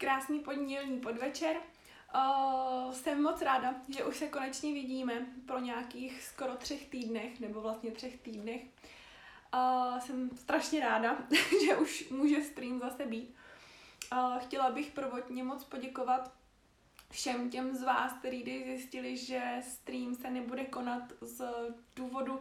[0.00, 1.56] Krásný pondělní podvečer.
[2.14, 7.60] Uh, jsem moc ráda, že už se konečně vidíme pro nějakých skoro třech týdnech, nebo
[7.60, 8.62] vlastně třech týdnech.
[9.54, 11.18] Uh, jsem strašně ráda,
[11.66, 13.34] že už může stream zase být.
[14.12, 16.32] Uh, chtěla bych prvotně moc poděkovat
[17.10, 21.44] všem těm z vás, kteří zjistili, že stream se nebude konat z
[21.96, 22.40] důvodu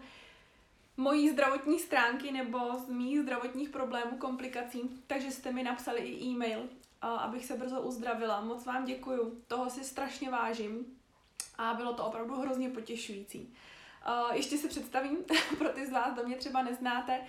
[0.98, 6.70] mojí zdravotní stránky nebo z mých zdravotních problémů, komplikací, takže jste mi napsali i e-mail,
[7.02, 8.42] abych se brzo uzdravila.
[8.42, 10.86] Moc vám děkuju, toho si strašně vážím
[11.58, 13.54] a bylo to opravdu hrozně potěšující.
[14.34, 15.18] Ještě se představím,
[15.58, 17.22] pro ty z vás, kdo mě třeba neznáte.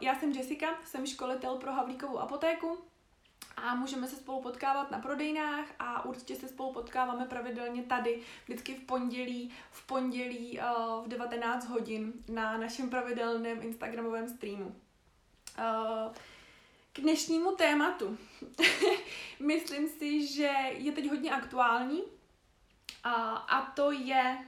[0.00, 2.78] Já jsem Jessica, jsem školitel pro Havlíkovou apotéku,
[3.56, 8.74] a můžeme se spolu potkávat na prodejnách a určitě se spolu potkáváme pravidelně tady, vždycky
[8.74, 10.60] v pondělí, v pondělí
[11.04, 14.76] v 19 hodin na našem pravidelném Instagramovém streamu.
[15.58, 16.14] Uh,
[16.96, 18.18] k dnešnímu tématu.
[19.40, 22.02] Myslím si, že je teď hodně aktuální
[23.04, 24.38] a, a to je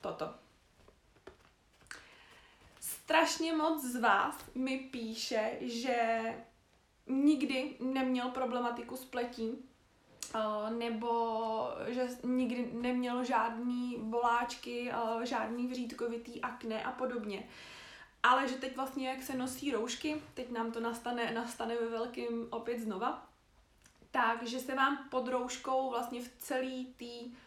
[0.00, 0.34] toto.
[2.80, 6.20] Strašně moc z vás mi píše, že
[7.06, 9.68] nikdy neměl problematiku s pletí,
[10.78, 11.10] nebo
[11.86, 17.48] že nikdy neměl žádný boláčky, žádný vřídkovitý akné a podobně.
[18.24, 22.48] Ale že teď vlastně, jak se nosí roušky, teď nám to nastane, nastane ve velkým
[22.50, 23.26] opět znova,
[24.10, 27.38] takže se vám pod rouškou vlastně v celé té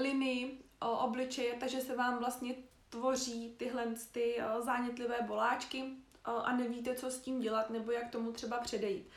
[0.00, 2.54] linii obličeje, takže se vám vlastně
[2.88, 5.84] tvoří tyhle ty zánětlivé boláčky,
[6.24, 9.08] a nevíte, co s tím dělat nebo jak tomu třeba předejít.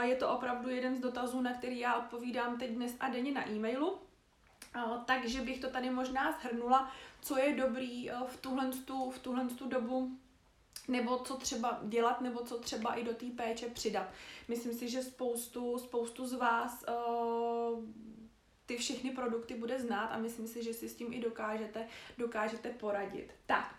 [0.00, 3.48] Je to opravdu jeden z dotazů, na který já odpovídám teď dnes a denně na
[3.48, 3.98] e-mailu.
[5.06, 8.70] Takže bych to tady možná shrnula, co je dobrý v tuhle,
[9.10, 10.18] v tuhle dobu
[10.90, 14.08] nebo co třeba dělat, nebo co třeba i do té péče přidat.
[14.48, 17.84] Myslím si, že spoustu, spoustu z vás uh,
[18.66, 22.68] ty všechny produkty bude znát a myslím si, že si s tím i dokážete, dokážete
[22.68, 23.34] poradit.
[23.46, 23.74] Tak,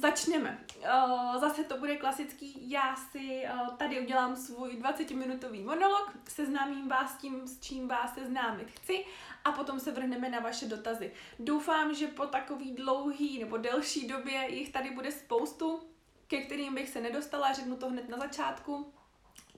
[0.00, 0.64] Začneme.
[0.78, 2.70] Uh, zase to bude klasický.
[2.70, 8.14] Já si uh, tady udělám svůj 20-minutový monolog, seznámím vás s tím, s čím vás
[8.14, 9.04] seznámit chci
[9.44, 11.12] a potom se vrhneme na vaše dotazy.
[11.38, 15.80] Doufám, že po takový dlouhý nebo delší době jich tady bude spoustu,
[16.30, 18.92] ke kterým bych se nedostala, řeknu to hned na začátku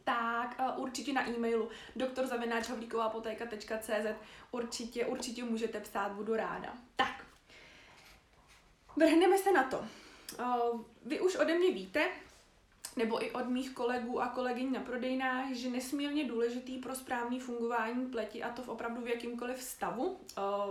[0.04, 4.06] tak uh, určitě na e-mailu doktorzavináčhavlíkovapotéka.cz
[4.50, 6.74] určitě, určitě můžete psát, budu ráda.
[6.96, 7.26] Tak,
[8.96, 9.84] vrhneme se na to.
[11.04, 12.08] Vy už ode mě víte,
[12.96, 18.06] nebo i od mých kolegů a kolegyň na prodejnách, že nesmírně důležitý pro správný fungování
[18.06, 20.20] pleti, a to v opravdu v jakýmkoliv stavu,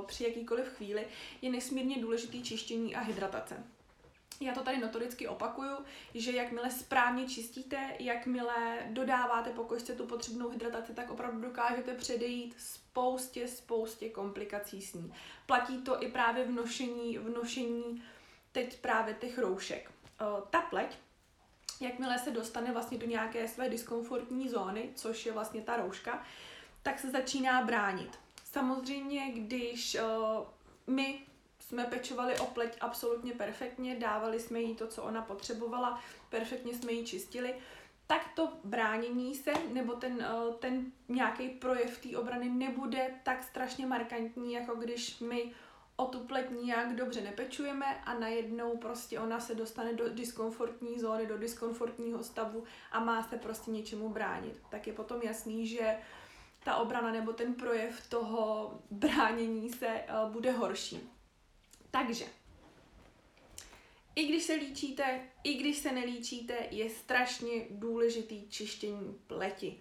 [0.05, 1.07] při jakýkoliv chvíli,
[1.41, 3.63] je nesmírně důležitý čištění a hydratace.
[4.41, 5.77] Já to tady notoricky opakuju,
[6.15, 12.55] že jakmile správně čistíte, jakmile dodáváte po košce tu potřebnou hydrataci, tak opravdu dokážete předejít
[12.57, 15.13] spoustě, spoustě komplikací s ní.
[15.45, 18.03] Platí to i právě v nošení, v nošení
[18.51, 19.91] teď právě těch roušek.
[20.49, 20.97] Ta pleť,
[21.79, 26.23] jakmile se dostane vlastně do nějaké své diskomfortní zóny, což je vlastně ta rouška,
[26.83, 28.19] tak se začíná bránit.
[28.43, 29.97] Samozřejmě, když
[30.87, 31.19] my
[31.71, 36.91] jsme pečovali o pleť absolutně perfektně, dávali jsme jí to, co ona potřebovala, perfektně jsme
[36.91, 37.55] ji čistili,
[38.07, 40.27] tak to bránění se nebo ten,
[40.59, 45.51] ten nějaký projev té obrany nebude tak strašně markantní, jako když my
[45.95, 51.25] o tu pleť nijak dobře nepečujeme a najednou prostě ona se dostane do diskomfortní zóny,
[51.25, 54.61] do diskomfortního stavu a má se prostě něčemu bránit.
[54.69, 55.97] Tak je potom jasný, že
[56.63, 61.09] ta obrana nebo ten projev toho bránění se uh, bude horší.
[61.91, 62.25] Takže,
[64.15, 69.79] i když se líčíte, i když se nelíčíte, je strašně důležitý čištění pleti.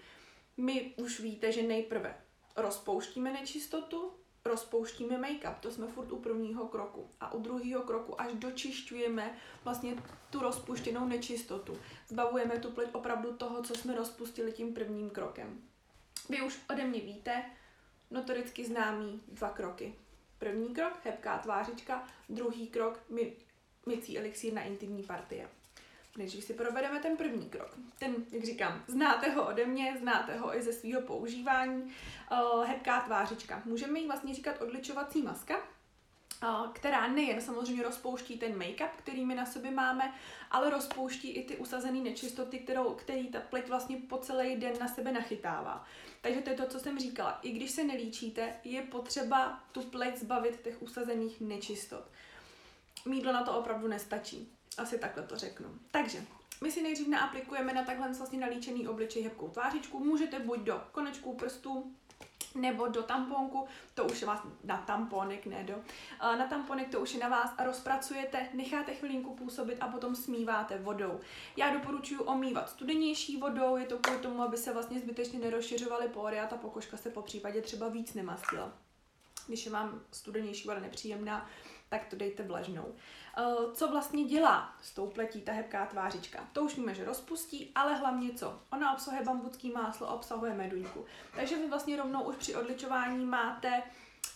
[0.56, 2.20] My už víte, že nejprve
[2.56, 4.12] rozpouštíme nečistotu,
[4.44, 7.10] rozpouštíme make-up, to jsme furt u prvního kroku.
[7.20, 9.96] A u druhého kroku až dočišťujeme vlastně
[10.30, 11.78] tu rozpuštěnou nečistotu.
[12.08, 15.62] Zbavujeme tu pleť opravdu toho, co jsme rozpustili tím prvním krokem.
[16.28, 17.44] Vy už ode mě víte,
[18.10, 19.94] notoricky známý dva kroky.
[20.40, 23.32] První krok, hebká tvářička, druhý krok, my,
[23.86, 25.48] mycí elixír na intimní partie
[26.18, 27.78] než si provedeme ten první krok.
[27.98, 31.82] Ten, jak říkám, znáte ho ode mě, znáte ho i ze svého používání.
[31.82, 33.62] Uh, hebká tvářička.
[33.64, 35.54] Můžeme jí vlastně říkat odličovací maska,
[36.72, 40.14] která nejen samozřejmě rozpouští ten make-up, který my na sobě máme,
[40.50, 44.88] ale rozpouští i ty usazené nečistoty, kterou, který ta pleť vlastně po celý den na
[44.88, 45.84] sebe nachytává.
[46.20, 47.38] Takže to je to, co jsem říkala.
[47.42, 52.04] I když se nelíčíte, je potřeba tu pleť zbavit těch usazených nečistot.
[53.06, 54.52] Mídlo na to opravdu nestačí.
[54.78, 55.68] Asi takhle to řeknu.
[55.90, 56.24] Takže,
[56.60, 60.04] my si nejdřív naaplikujeme na takhle vlastně nalíčený obličej hebkou tvářičku.
[60.04, 61.94] Můžete buď do konečků prstů,
[62.54, 65.74] nebo do tamponku, to už je vás na tamponek, ne do,
[66.20, 70.78] na tamponek to už je na vás a rozpracujete, necháte chvilinku působit a potom smíváte
[70.78, 71.20] vodou.
[71.56, 76.40] Já doporučuji omývat studenější vodou, je to kvůli tomu, aby se vlastně zbytečně nerozšiřovaly pory
[76.40, 78.72] a ta pokožka se po případě třeba víc nemastila.
[79.46, 81.50] Když je vám studenější voda nepříjemná,
[81.90, 82.94] tak to dejte vlažnou.
[83.38, 83.42] Eh,
[83.74, 86.48] co vlastně dělá s tou pletí ta hebká tvářička?
[86.52, 88.60] To už víme, že rozpustí, ale hlavně co?
[88.72, 91.04] Ona obsahuje bambucký máslo, obsahuje meduňku.
[91.36, 93.82] Takže vy vlastně rovnou už při odličování máte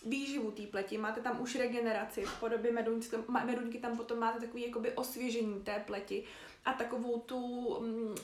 [0.05, 4.67] výživu té pleti, máte tam už regeneraci v podobě meduňky, meduňky tam potom máte takový
[4.67, 6.23] jakoby osvěžení té pleti
[6.65, 8.15] a takovou tu, mm,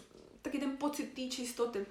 [0.42, 1.86] taky ten pocit té čistoty,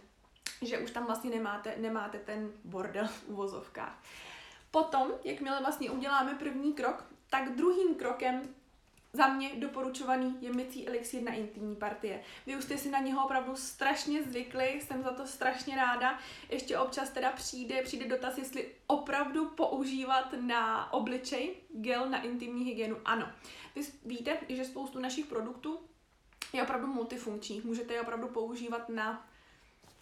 [0.62, 4.02] že už tam vlastně nemáte, nemáte ten bordel v uvozovkách.
[4.70, 8.54] Potom, jakmile vlastně uděláme první krok, tak druhým krokem
[9.12, 12.22] za mě doporučovaný je mycí elixír na intimní partie.
[12.46, 16.18] Vy už jste si na něho opravdu strašně zvykli, jsem za to strašně ráda.
[16.48, 22.96] Ještě občas teda přijde, přijde dotaz, jestli opravdu používat na obličej gel na intimní hygienu.
[23.04, 23.32] Ano.
[23.76, 25.80] Vy víte, že spoustu našich produktů
[26.52, 27.64] je opravdu multifunkčních.
[27.64, 29.26] Můžete je opravdu používat na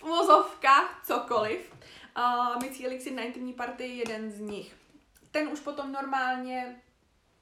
[0.03, 1.73] vozovkách cokoliv.
[2.19, 4.77] Uh, mycí elixir na intimní partii je jeden z nich.
[5.31, 6.83] Ten už potom normálně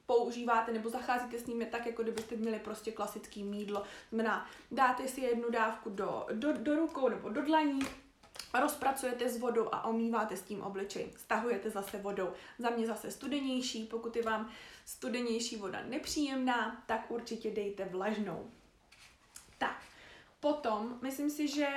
[0.07, 3.83] používáte nebo zacházíte s nimi tak, jako kdybyste měli prostě klasický mídlo.
[4.09, 7.79] Znamená, dáte si jednu dávku do, do, do rukou nebo do dlaní,
[8.59, 11.13] rozpracujete s vodou a omýváte s tím obličej.
[11.17, 12.33] Stahujete zase vodou.
[12.59, 14.51] Za mě zase studenější, pokud je vám
[14.85, 18.51] studenější voda nepříjemná, tak určitě dejte vlažnou.
[19.57, 19.81] Tak,
[20.39, 21.67] potom myslím si, že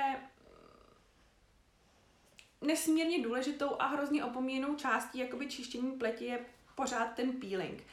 [2.61, 6.45] nesmírně důležitou a hrozně opomíjenou částí jakoby čištění pleti je
[6.75, 7.83] pořád ten peeling.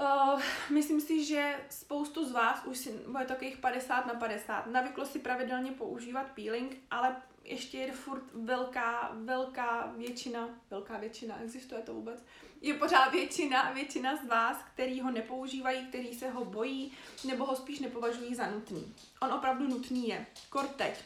[0.00, 5.06] Uh, myslím si, že spoustu z vás už si, bude takových 50 na 50, navyklo
[5.06, 11.94] si pravidelně používat peeling, ale ještě je furt velká, velká většina, velká většina, existuje to
[11.94, 12.24] vůbec,
[12.60, 16.92] je pořád většina, většina z vás, který ho nepoužívají, který se ho bojí,
[17.24, 18.94] nebo ho spíš nepovažují za nutný.
[19.22, 20.26] On opravdu nutný je.
[20.50, 21.04] Kor teď.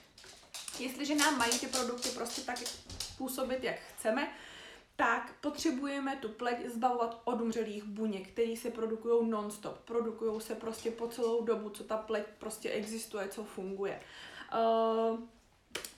[0.79, 2.59] Jestliže nám mají ty produkty prostě tak
[3.19, 4.29] působit, jak chceme,
[4.97, 9.79] tak potřebujeme tu pleť zbavovat od umřelých buněk, které se produkují non-stop.
[9.79, 14.01] Produkují se prostě po celou dobu, co ta pleť prostě existuje, co funguje.
[14.55, 15.19] Uh,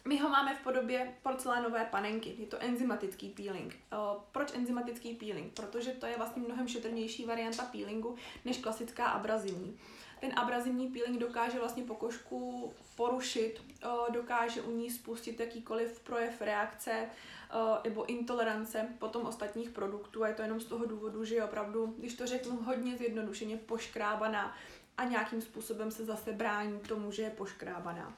[0.04, 2.34] my ho máme v podobě porcelánové panenky.
[2.38, 3.76] Je to enzymatický peeling.
[3.92, 5.52] Uh, proč enzymatický peeling?
[5.52, 9.78] Protože to je vlastně mnohem šetrnější varianta peelingu než klasická abrazivní.
[10.20, 17.08] Ten abrazivní peeling dokáže vlastně pokožku porušit, uh, dokáže u ní spustit jakýkoliv projev reakce,
[17.10, 17.35] Eh,
[17.84, 21.94] nebo intolerance potom ostatních produktů a je to jenom z toho důvodu, že je opravdu,
[21.98, 24.56] když to řeknu hodně zjednodušeně, poškrábaná
[24.98, 28.14] a nějakým způsobem se zase brání tomu, že je poškrábaná.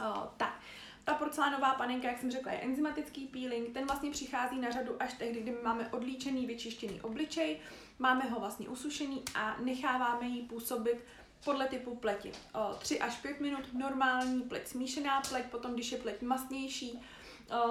[0.00, 0.60] Uh, tak,
[1.04, 5.12] ta porcelánová panenka, jak jsem řekla, je enzymatický peeling, ten vlastně přichází na řadu až
[5.14, 7.60] tehdy, kdy máme odlíčený, vyčištěný obličej,
[7.98, 11.04] máme ho vlastně usušený a necháváme ji působit
[11.44, 12.32] podle typu pleti.
[12.78, 17.15] 3 až 5 minut normální pleť, smíšená pleť, potom když je pleť masnější, Eh,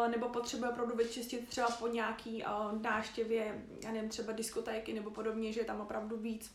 [0.08, 5.54] nebo potřebuje opravdu vyčistit třeba po nějaký uh, náštěvě, já nevím, třeba diskotéky nebo podobně,
[5.54, 6.52] že je tam opravdu víc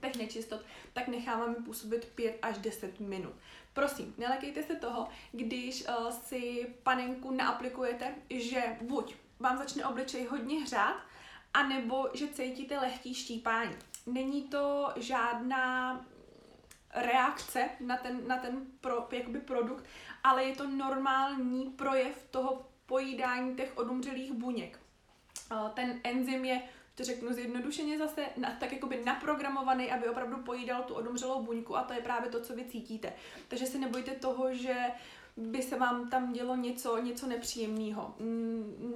[0.00, 0.60] těch nečistot,
[0.92, 3.34] tak necháváme působit 5 až 10 minut.
[3.74, 10.60] Prosím, nelekejte se toho, když uh, si panenku naaplikujete, že buď vám začne obličej hodně
[10.60, 10.96] hřát,
[11.54, 13.76] anebo že cítíte lehký štípání.
[14.06, 16.04] Není to žádná
[16.96, 19.84] reakce na ten, na ten pro, jakoby produkt,
[20.24, 24.80] ale je to normální projev toho pojídání těch odumřelých buněk.
[25.74, 26.62] Ten enzym je,
[26.94, 31.82] to řeknu zjednodušeně zase, na, tak jakoby naprogramovaný, aby opravdu pojídal tu odumřelou buňku a
[31.82, 33.12] to je právě to, co vy cítíte.
[33.48, 34.76] Takže se nebojte toho, že
[35.36, 38.14] by se vám tam dělo něco, něco nepříjemného.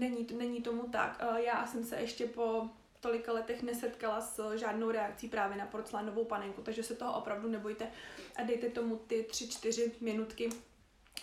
[0.01, 1.23] Není, není tomu tak.
[1.37, 2.69] Já jsem se ještě po
[3.01, 7.91] tolika letech nesetkala s žádnou reakcí právě na porcelánovou panenku, takže se toho opravdu nebojte
[8.37, 10.51] a dejte tomu ty 3-4 minutky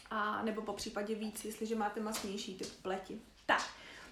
[0.09, 3.21] a nebo po případě víc, jestliže máte masnější typ pleti.
[3.45, 3.61] Tak,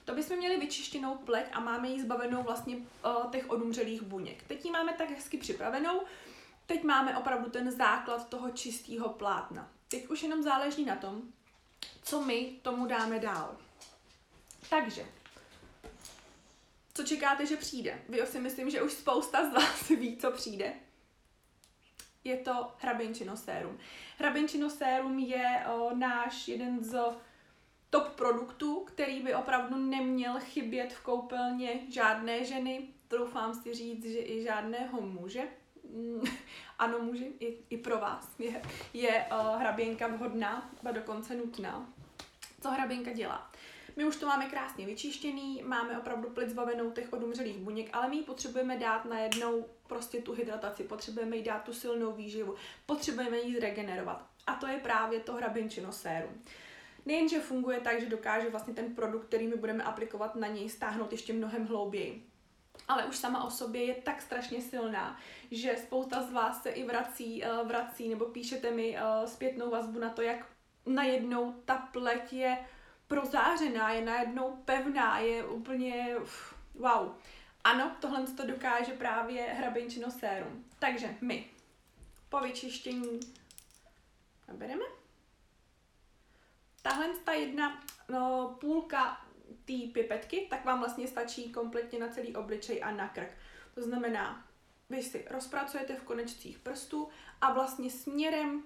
[0.05, 4.43] to bychom měli vyčištěnou pleť a máme ji zbavenou vlastně uh, těch odumřelých buněk.
[4.43, 6.01] Teď ji máme tak hezky připravenou,
[6.65, 9.72] teď máme opravdu ten základ toho čistého plátna.
[9.88, 11.22] Teď už jenom záleží na tom,
[12.03, 13.57] co my tomu dáme dál.
[14.69, 15.05] Takže,
[16.96, 18.02] co čekáte, že přijde?
[18.10, 20.74] Vy si myslím, že už spousta z vás ví, co přijde
[22.25, 23.78] je to hraběnčino sérum.
[24.18, 27.00] Hraběnčino sérum je o, náš jeden z
[27.90, 34.20] top produktů, který by opravdu neměl chybět v koupelně žádné ženy, troufám si říct, že
[34.20, 35.48] i žádného muže.
[35.90, 36.24] mm,
[36.80, 38.62] ano může, i, i pro vás je,
[38.94, 41.94] je uh, hraběnka vhodná, a dokonce nutná.
[42.62, 43.52] Co hraběnka dělá?
[43.96, 48.16] My už to máme krásně vyčištěný, máme opravdu plic zbavenou těch odumřelých buněk, ale my
[48.16, 53.56] ji potřebujeme dát najednou prostě tu hydrataci, potřebujeme jí dát tu silnou výživu, potřebujeme ji
[53.56, 54.25] zregenerovat.
[54.48, 56.42] A to je právě to hrabinčino sérum.
[57.06, 61.12] Nejenže funguje tak, že dokáže vlastně ten produkt, který my budeme aplikovat na něj, stáhnout
[61.12, 62.25] ještě mnohem hlouběji.
[62.88, 65.20] Ale už sama o sobě je tak strašně silná,
[65.52, 70.00] že spousta z vás se i vrací, eh, vrací nebo píšete mi eh, zpětnou vazbu
[70.00, 70.48] na to, jak
[70.86, 72.58] najednou ta pleť je
[73.08, 76.16] prozářená, je najednou pevná, je úplně
[76.74, 77.16] wow.
[77.64, 80.66] Ano, tohle to dokáže právě hrabinčino sérum.
[80.80, 81.50] Takže my
[82.30, 83.20] po vyčištění
[84.48, 84.86] nabereme.
[86.82, 89.26] Tahle ta jedna no, půlka
[89.66, 93.32] té pipetky, tak vám vlastně stačí kompletně na celý obličej a na krk.
[93.76, 94.48] To znamená,
[94.90, 97.10] vy si rozpracujete v konečcích prstů
[97.42, 98.64] a vlastně směrem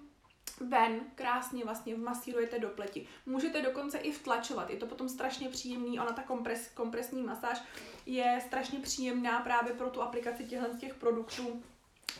[0.60, 3.08] ven krásně vlastně masírujete do pleti.
[3.26, 7.62] Můžete dokonce i vtlačovat, je to potom strašně příjemný, ona ta kompres, kompresní masáž
[8.06, 11.64] je strašně příjemná právě pro tu aplikaci těchto těch produktů,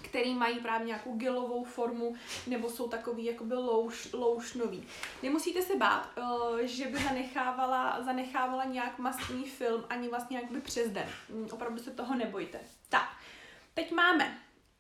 [0.02, 2.16] který mají právě nějakou gelovou formu
[2.48, 4.88] nebo jsou takový jakoby louš, loušnový.
[5.24, 10.90] Nemusíte se bát, uh, že by zanechávala, zanechávala nějak mastný film ani vlastně jakoby přes
[10.90, 11.10] den.
[11.30, 12.60] Mm, opravdu se toho nebojte.
[12.90, 13.10] Tak,
[13.74, 14.38] teď máme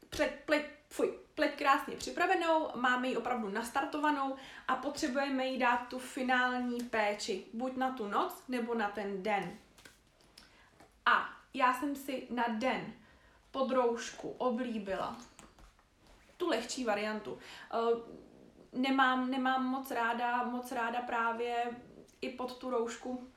[0.10, 0.44] před
[0.90, 4.36] fuj, pleť krásně připravenou, máme ji opravdu nastartovanou
[4.68, 9.58] a potřebujeme jí dát tu finální péči, buď na tu noc nebo na ten den.
[11.06, 12.94] A já jsem si na den
[13.52, 15.18] pod roušku oblíbila
[16.40, 17.34] tu lehčí variantu.
[17.34, 18.00] Uh,
[18.74, 21.66] nemám, nemám moc ráda, moc ráda právě
[22.22, 23.28] i pod tu roušku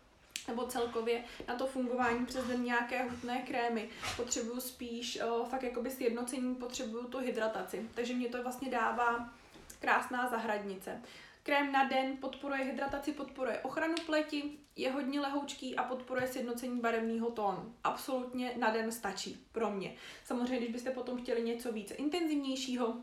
[0.48, 3.88] nebo celkově na to fungování přes den nějaké hutné krémy.
[4.16, 7.88] Potřebuju spíš uh, fakt jakoby sjednocení, potřebuju tu hydrataci.
[7.94, 9.30] Takže mě to vlastně dává
[9.78, 11.02] krásná zahradnice.
[11.42, 17.30] Krém na den podporuje hydrataci, podporuje ochranu pleti, je hodně lehoučký a podporuje sjednocení barevného
[17.30, 17.74] tónu.
[17.84, 19.94] Absolutně na den stačí pro mě.
[20.24, 22.96] Samozřejmě, když byste potom chtěli něco více intenzivnějšího,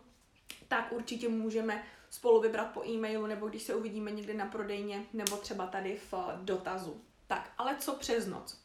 [0.67, 5.37] tak určitě můžeme spolu vybrat po e-mailu, nebo když se uvidíme někde na prodejně, nebo
[5.37, 7.01] třeba tady v dotazu.
[7.29, 8.59] Tak, ale co přes noc?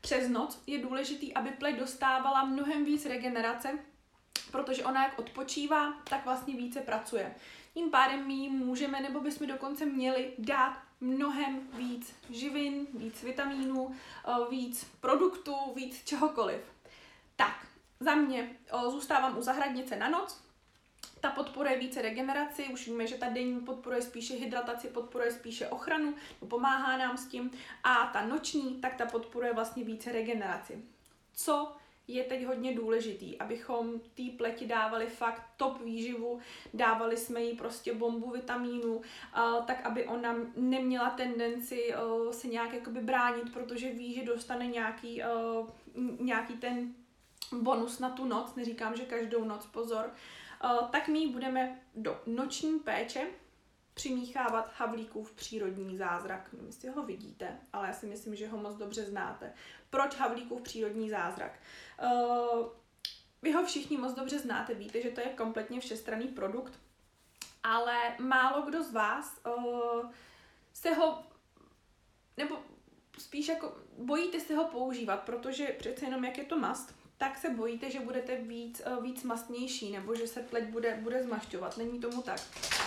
[0.00, 3.78] Přes noc je důležitý, aby pleť dostávala mnohem víc regenerace,
[4.50, 7.34] protože ona jak odpočívá, tak vlastně více pracuje.
[7.74, 13.94] Tím pádem my můžeme nebo bychom dokonce měli dát mnohem víc živin, víc vitamínů,
[14.26, 16.60] eh, víc produktů, víc čehokoliv.
[17.36, 17.66] Tak,
[18.00, 20.47] za mě eh, zůstávám u zahradnice na noc,
[21.20, 26.14] ta podporuje více regeneraci, už víme, že ta denní podporuje spíše hydrataci, podporuje spíše ochranu,
[26.48, 27.50] pomáhá nám s tím.
[27.84, 30.82] A ta noční, tak ta podporuje vlastně více regeneraci.
[31.34, 31.72] Co
[32.08, 36.38] je teď hodně důležitý, abychom té pleti dávali fakt top výživu,
[36.74, 39.02] dávali jsme jí prostě bombu vitamínu, uh,
[39.66, 45.22] tak aby ona neměla tendenci uh, se nějak jakoby bránit, protože ví, že dostane nějaký,
[45.22, 45.68] uh,
[46.20, 46.94] nějaký ten
[47.52, 50.10] bonus na tu noc, neříkám, že každou noc, pozor,
[50.90, 53.26] tak my budeme do noční péče
[53.94, 56.52] přimíchávat Havlíkův přírodní zázrak.
[56.52, 59.52] Nevím, jestli ho vidíte, ale já si myslím, že ho moc dobře znáte.
[59.90, 61.58] Proč Havlíkův přírodní zázrak?
[62.02, 62.66] Uh,
[63.42, 66.80] vy ho všichni moc dobře znáte, víte, že to je kompletně všestranný produkt,
[67.62, 70.10] ale málo kdo z vás uh,
[70.72, 71.22] se ho,
[72.36, 72.58] nebo
[73.18, 77.50] spíš jako bojíte se ho používat, protože přece jenom jak je to mast, tak se
[77.50, 81.76] bojíte, že budete víc, uh, víc mastnější nebo že se pleť bude, bude zmašťovat.
[81.76, 82.40] Není tomu tak.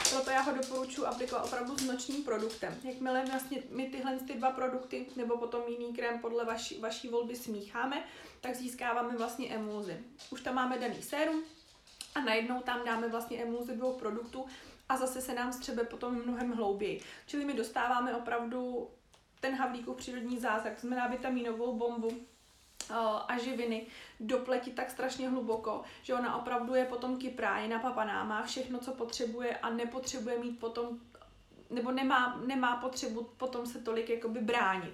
[0.10, 2.76] Proto já ho doporučuji aplikovat opravdu s nočním produktem.
[2.84, 7.36] Jakmile vlastně my tyhle ty dva produkty nebo potom jiný krém podle vaší, vaší volby
[7.36, 8.04] smícháme,
[8.42, 10.00] tak získáváme vlastně emulzi.
[10.30, 11.44] Už tam máme daný sérum
[12.16, 14.46] a najednou tam dáme vlastně emulzi dvou produktů
[14.90, 17.02] a zase se nám střebe potom mnohem hlouběji.
[17.28, 18.90] Čili my dostáváme opravdu
[19.40, 22.12] ten Havlíkův přírodní zázrak, to znamená vitaminovou bombu,
[23.28, 23.86] a živiny
[24.20, 28.80] do pleti tak strašně hluboko, že ona opravdu je potom kyprá, je napapaná, má všechno,
[28.80, 31.00] co potřebuje a nepotřebuje mít potom,
[31.70, 34.94] nebo nemá, nemá potřebu potom se tolik jakoby bránit.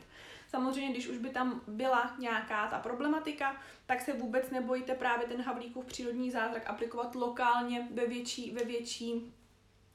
[0.49, 5.41] Samozřejmě, když už by tam byla nějaká ta problematika, tak se vůbec nebojte právě ten
[5.41, 9.33] Havlíkův přírodní zázrak aplikovat lokálně ve větší, ve větší,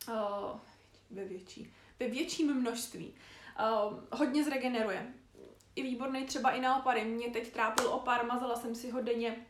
[0.08, 0.58] uh,
[1.10, 3.14] ve větší, ve větším množství.
[3.60, 5.12] Uh, hodně zregeneruje
[5.74, 7.04] i výborný třeba i na opary.
[7.04, 9.46] Mě teď trápil opar, mazala jsem si ho denně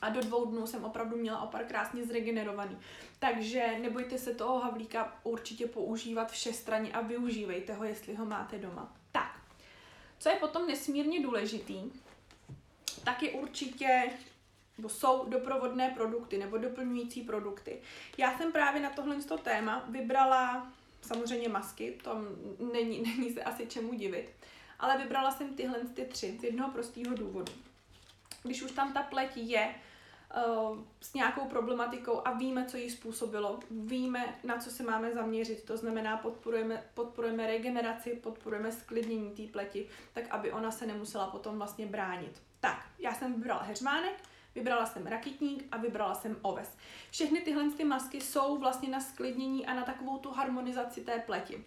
[0.00, 2.78] a do dvou dnů jsem opravdu měla opar krásně zregenerovaný.
[3.18, 8.96] Takže nebojte se toho havlíka určitě používat všestranně a využívejte ho, jestli ho máte doma.
[9.12, 9.40] Tak,
[10.18, 11.92] co je potom nesmírně důležitý,
[13.04, 14.10] tak je určitě
[14.78, 17.78] nebo jsou doprovodné produkty nebo doplňující produkty.
[18.18, 22.14] Já jsem právě na tohle téma vybrala samozřejmě masky, to
[22.72, 24.30] není, není se asi čemu divit,
[24.78, 27.52] ale vybrala jsem tyhle ty tři z jednoho prostého důvodu.
[28.42, 29.74] Když už tam ta pleť je
[30.36, 35.64] uh, s nějakou problematikou a víme, co jí způsobilo, víme, na co se máme zaměřit,
[35.64, 41.58] to znamená podporujeme, podporujeme regeneraci, podporujeme sklidnění té pleti, tak aby ona se nemusela potom
[41.58, 42.42] vlastně bránit.
[42.60, 44.22] Tak, já jsem vybrala heřmánek,
[44.54, 46.76] vybrala jsem rakitník a vybrala jsem oves.
[47.10, 51.64] Všechny tyhle ty masky jsou vlastně na sklidnění a na takovou tu harmonizaci té pleti.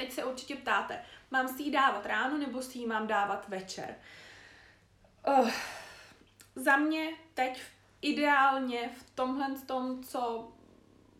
[0.00, 3.94] Teď se určitě ptáte, mám si ji dávat ráno nebo si ji mám dávat večer?
[5.28, 5.50] Uh,
[6.54, 7.62] za mě teď
[8.02, 10.48] ideálně v tomhle tom, co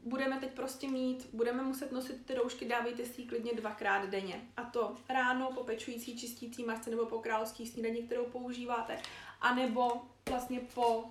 [0.04, 4.40] budeme teď prostě mít, budeme muset nosit ty roušky, dávejte si ji klidně dvakrát denně.
[4.56, 8.98] A to ráno po pečující čistící masce nebo po královský snídaní, kterou používáte,
[9.40, 11.04] anebo vlastně po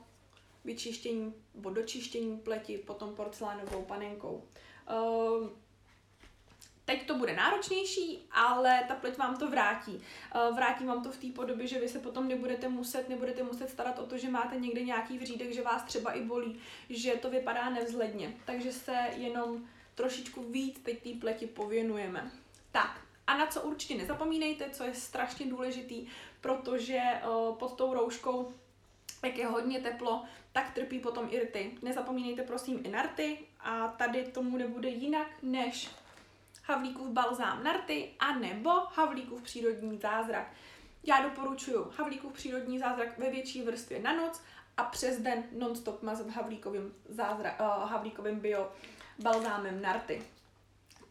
[0.66, 4.44] vyčištění nebo dočištění pleti potom porcelánovou panenkou.
[4.92, 5.50] Uh,
[6.90, 10.02] Teď to bude náročnější, ale ta pleť vám to vrátí.
[10.36, 13.70] Eh, vrátí vám to v té podobě, že vy se potom nebudete muset, nebudete muset
[13.70, 17.30] starat o to, že máte někde nějaký vřídek, že vás třeba i bolí, že to
[17.30, 18.34] vypadá nevzhledně.
[18.46, 22.32] Takže se jenom trošičku víc teď té pleti pověnujeme.
[22.72, 26.08] Tak, a na co určitě nezapomínejte, co je strašně důležitý,
[26.42, 27.22] protože eh,
[27.60, 28.54] pod tou rouškou
[29.24, 31.78] jak je hodně teplo, tak trpí potom i rty.
[31.82, 35.90] Nezapomínejte prosím i na rty a tady tomu nebude jinak než
[36.70, 40.48] Havlíkův balzám na rty a nebo Havlíkův přírodní zázrak.
[41.04, 44.42] Já doporučuji Havlíkův přírodní zázrak ve větší vrstvě na noc
[44.78, 48.72] a přes den non-stop mazat Havlíkovým, zázrak, uh, Havlíkovým bio
[49.20, 50.24] balzámem na rty.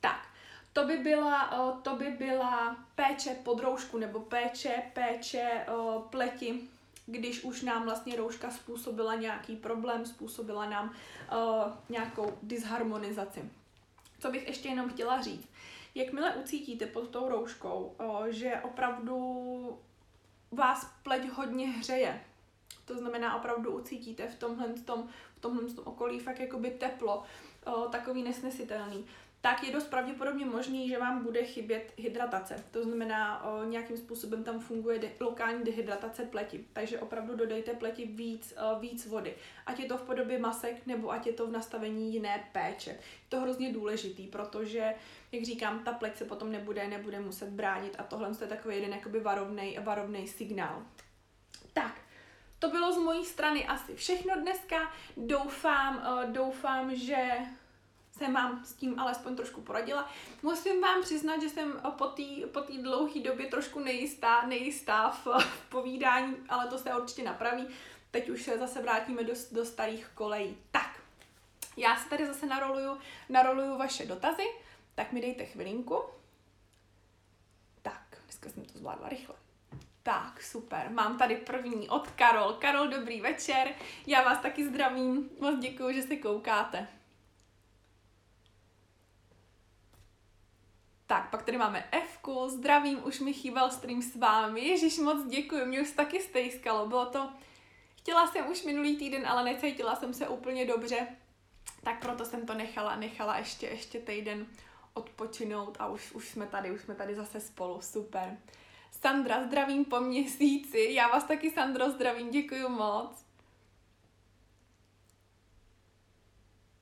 [0.01, 0.27] Tak,
[0.73, 6.69] to by byla, uh, to by byla péče pod roušku nebo péče, péče uh, pleti
[7.11, 10.91] když už nám vlastně rouška způsobila nějaký problém, způsobila nám
[11.33, 13.51] uh, nějakou disharmonizaci.
[14.19, 15.49] Co bych ještě jenom chtěla říct.
[15.95, 17.97] Jakmile ucítíte pod tou rouškou,
[18.29, 19.79] že opravdu
[20.51, 22.21] vás pleť hodně hřeje,
[22.85, 27.23] to znamená opravdu ucítíte v tomhle, tom, v tomhle tom okolí fakt jakoby teplo,
[27.91, 29.07] takový nesnesitelný,
[29.41, 32.65] tak je dost pravděpodobně možný, že vám bude chybět hydratace.
[32.71, 36.65] To znamená, o, nějakým způsobem tam funguje de- lokální dehydratace pleti.
[36.73, 39.35] Takže opravdu dodejte pleti víc, o, víc vody.
[39.67, 42.91] Ať je to v podobě masek, nebo ať je to v nastavení jiné péče.
[42.91, 44.95] Je to hrozně důležitý, protože,
[45.33, 48.93] jak říkám, ta pleť se potom nebude, nebude muset bránit a tohle je takový jeden
[48.93, 50.83] jakoby varovnej, varovnej signál.
[51.73, 52.01] Tak,
[52.59, 54.93] to bylo z mojí strany asi všechno dneska.
[55.17, 57.17] Doufám, doufám, že
[58.19, 60.11] jsem vám s tím alespoň trošku poradila.
[60.43, 65.69] Musím vám přiznat, že jsem po té po dlouhé době trošku nejistá, nejistá v, v
[65.69, 67.67] povídání, ale to se určitě napraví.
[68.11, 70.57] Teď už se zase vrátíme do, do starých kolejí.
[70.71, 71.01] Tak,
[71.77, 74.47] já se tady zase naroluju, naroluju vaše dotazy,
[74.95, 76.03] tak mi dejte chvilinku.
[77.83, 79.35] Tak, dneska jsem to zvládla rychle.
[80.03, 80.91] Tak, super.
[80.91, 82.53] Mám tady první od Karol.
[82.53, 83.69] Karol, dobrý večer.
[84.07, 85.31] Já vás taky zdravím.
[85.41, 86.89] Moc děkuji, že se koukáte.
[91.09, 95.67] Tak, pak tady máme f zdravím, už mi chýbal stream s vámi, Ježíš moc děkuji,
[95.67, 97.31] mě už taky stejskalo, bylo to,
[97.97, 101.07] chtěla jsem už minulý týden, ale necítila jsem se úplně dobře,
[101.85, 104.47] tak proto jsem to nechala, nechala ještě, ještě týden
[104.95, 108.39] odpočinout a už, už jsme tady, už jsme tady zase spolu, super.
[108.91, 113.28] Sandra, zdravím po měsíci, já vás taky Sandro zdravím, děkuji moc.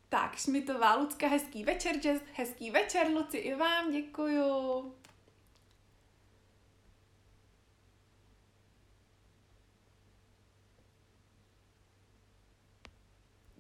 [0.09, 4.95] Tak, Šmitová Lucka, hezký večer, Jess, hezký večer, Luci, i vám děkuju.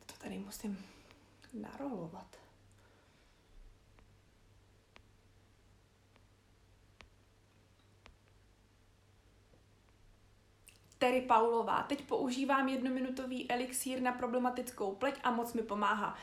[0.06, 0.86] To tady musím
[1.52, 2.35] narolovat.
[11.06, 11.82] Terry Paulová.
[11.82, 16.18] Teď používám jednominutový elixír na problematickou pleť a moc mi pomáhá.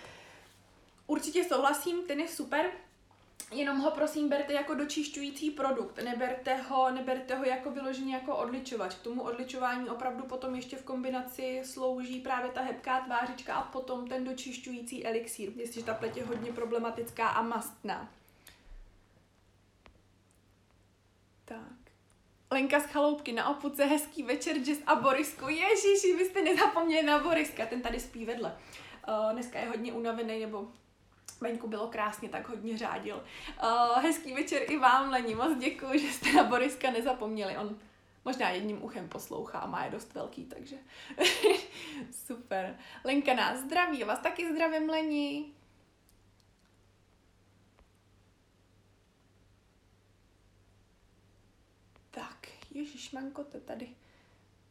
[1.07, 2.71] Určitě souhlasím, ten je super,
[3.51, 8.95] jenom ho prosím berte jako dočišťující produkt, neberte ho, neberte ho jako vyloženě jako odličovač.
[8.95, 14.07] K tomu odličování opravdu potom ještě v kombinaci slouží právě ta hebká tvářička a potom
[14.07, 18.09] ten dočišťující elixír, jestliže ta pleť je hodně problematická a mastná.
[21.45, 21.83] Tak.
[22.53, 25.47] Lenka z chaloupky na opuce, hezký večer, Jess a Borisku.
[25.47, 28.57] Ježíši, vy jste nezapomněli na Boriska, ten tady spí vedle.
[29.07, 30.67] Uh, dneska je hodně unavený, nebo
[31.41, 33.23] venku bylo krásně, tak hodně řádil.
[33.63, 37.57] Uh, hezký večer i vám, Lení, moc děkuji, že jste na Boriska nezapomněli.
[37.57, 37.77] On
[38.25, 40.75] Možná jedním uchem poslouchá a má je dost velký, takže
[42.25, 42.77] super.
[43.03, 45.45] Lenka nás zdraví, vás taky zdravím, Leni.
[52.73, 53.89] Tak, Ježíš Manko, to tady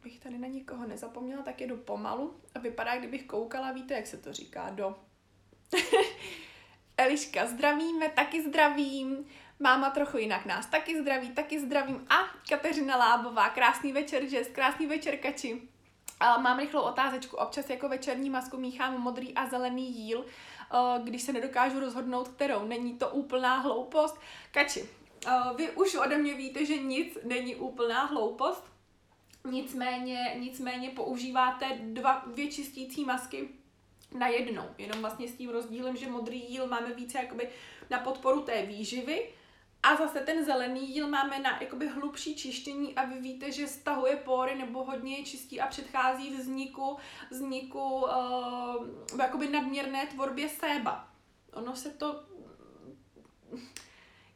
[0.03, 4.17] bych tady na nikoho nezapomněla, tak jedu pomalu a vypadá, kdybych koukala, víte, jak se
[4.17, 4.95] to říká, do...
[6.97, 9.25] Eliška, zdravíme, taky zdravím.
[9.59, 12.05] Máma trochu jinak nás taky zdraví, taky zdravím.
[12.09, 12.15] A
[12.49, 15.61] Kateřina Lábová, krásný večer, že krásný večer, kači.
[16.19, 17.37] A mám rychlou otázečku.
[17.37, 20.25] Občas jako večerní masku míchám modrý a zelený jíl,
[21.03, 22.67] když se nedokážu rozhodnout, kterou.
[22.67, 24.19] Není to úplná hloupost?
[24.51, 24.89] Kači,
[25.55, 28.63] vy už ode mě víte, že nic není úplná hloupost.
[29.49, 33.49] Nicméně, nicméně používáte dva, dvě čistící masky
[34.17, 34.63] na jednou.
[34.77, 37.49] Jenom vlastně s tím rozdílem, že modrý jíl máme více jakoby
[37.89, 39.29] na podporu té výživy
[39.83, 44.15] a zase ten zelený jíl máme na jakoby hlubší čištění a vy víte, že stahuje
[44.15, 46.97] pory nebo hodně je čistí a předchází vzniku,
[47.31, 51.07] vzniku uh, jakoby nadměrné tvorbě séba.
[51.53, 52.23] Ono se to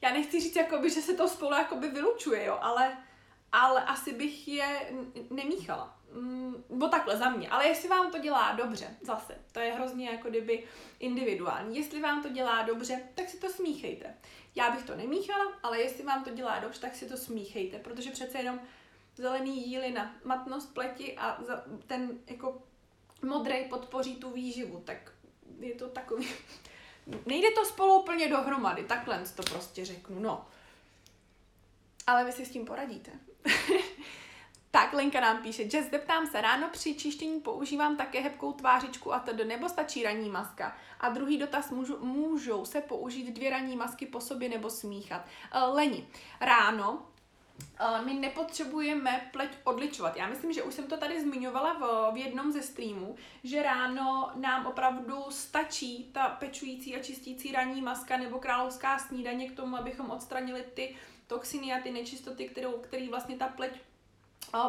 [0.01, 2.97] já nechci říct, jakoby, že se to spolu jakoby vylučuje, jo, ale,
[3.51, 4.93] ale asi bych je
[5.29, 9.73] nemíchala mm, bo takhle za mě, ale jestli vám to dělá dobře, zase, to je
[9.73, 10.63] hrozně jako kdyby
[10.99, 11.77] individuální.
[11.77, 14.15] Jestli vám to dělá dobře, tak si to smíchejte.
[14.55, 18.12] Já bych to nemíchala, ale jestli vám to dělá dobře, tak si to smíchejte, protože
[18.12, 18.60] přece jenom
[19.15, 21.43] zelený jíly na matnost pleti a
[21.88, 22.62] ten jako
[23.21, 25.13] modrej podpoří tu výživu, tak
[25.60, 26.27] je to takový...
[27.26, 30.46] Nejde to spolu úplně dohromady, takhle to prostě řeknu, no.
[32.08, 33.12] Ale vy si s tím poradíte.
[34.72, 39.20] Tak Lenka nám píše, že zeptám se, ráno při čištění používám také hebkou tvářičku a
[39.20, 40.78] tedy, nebo stačí ranní maska?
[41.00, 45.26] A druhý dotaz, můžu, můžou se použít dvě ranní masky po sobě nebo smíchat?
[45.56, 46.08] Uh, Leni,
[46.41, 47.06] ráno
[48.06, 50.17] my nepotřebujeme pleť odličovat.
[50.17, 54.32] Já myslím, že už jsem to tady zmiňovala v, v jednom ze streamů, že ráno
[54.36, 60.10] nám opravdu stačí ta pečující a čistící ranní maska nebo královská snídaně k tomu, abychom
[60.10, 60.96] odstranili ty
[61.28, 63.72] toxiny a ty nečistoty, kterou, který vlastně ta pleť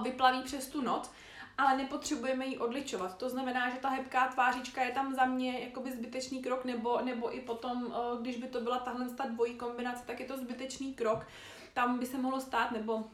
[0.03, 1.11] vyplaví přes tu noc,
[1.59, 3.19] ale nepotřebujeme ji odličovat.
[3.19, 7.37] To znamená, že ta hebká tvářička je tam za mě jakoby zbytečný krok, nebo, nebo
[7.37, 11.27] i potom, když by to byla tahle ta dvojí kombinace, tak je to zbytečný krok.
[11.75, 13.05] Tam by se mohlo stát, nebo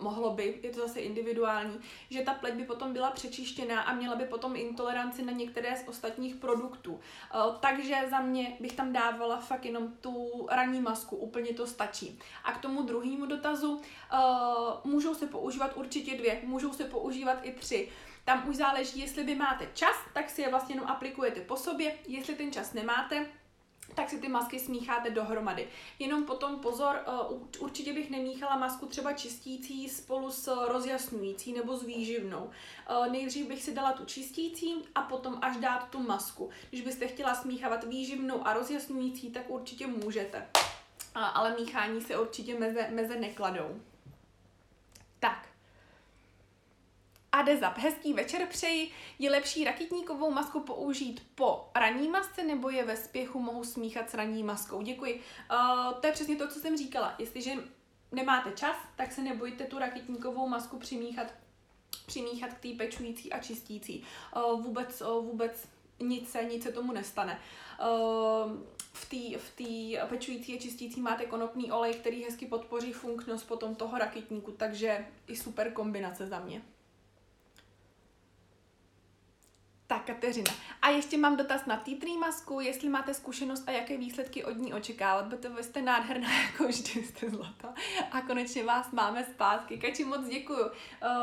[0.00, 4.16] mohlo by, je to zase individuální, že ta pleť by potom byla přečištěná a měla
[4.16, 7.00] by potom intoleranci na některé z ostatních produktů.
[7.34, 12.18] Eh, takže za mě bych tam dávala fakt jenom tu ranní masku, úplně to stačí.
[12.44, 13.80] A k tomu druhému dotazu,
[14.12, 14.16] eh,
[14.84, 17.88] můžou se používat určitě dvě, můžou se používat i tři.
[18.24, 21.98] Tam už záleží, jestli vy máte čas, tak si je vlastně jenom aplikujete po sobě,
[22.08, 23.26] jestli ten čas nemáte,
[23.94, 25.68] tak si ty masky smícháte dohromady.
[25.98, 31.82] Jenom potom pozor, uh, určitě bych nemíchala masku třeba čistící spolu s rozjasňující nebo s
[31.82, 32.50] výživnou.
[32.90, 36.50] Uh, nejdřív bych si dala tu čistící a potom až dát tu masku.
[36.70, 40.46] Když byste chtěla smíchávat výživnou a rozjasňující, tak určitě můžete.
[41.14, 43.80] Ale míchání se určitě meze, meze nekladou.
[45.20, 45.48] Tak,
[47.34, 48.90] Adezap, hezký večer přeji.
[49.18, 54.14] Je lepší rakitníkovou masku použít po ranní masce nebo je ve spěchu mohu smíchat s
[54.14, 54.82] ranní maskou?
[54.82, 55.20] Děkuji.
[55.50, 57.14] Uh, to je přesně to, co jsem říkala.
[57.18, 57.52] Jestliže
[58.12, 61.26] nemáte čas, tak se nebojte tu rakitníkovou masku přimíchat,
[62.06, 64.04] přimíchat k té pečující a čistící.
[64.36, 65.68] Uh, vůbec, uh, vůbec
[66.00, 67.38] nic se, nic se tomu nestane.
[68.92, 73.98] V té v pečující a čistící máte konopný olej, který hezky podpoří funkčnost potom toho
[73.98, 76.62] rakitníku, takže i super kombinace za mě.
[79.86, 80.52] Tak, Kateřina.
[80.82, 84.74] A ještě mám dotaz na T3 masku, jestli máte zkušenost a jaké výsledky od ní
[84.74, 85.26] očekávat.
[85.28, 87.74] Protože jste nádherná, jako vždy jste zlatá.
[88.12, 89.78] A konečně vás máme zpátky.
[89.78, 90.64] Kači, moc děkuju.
[90.64, 90.70] Uh,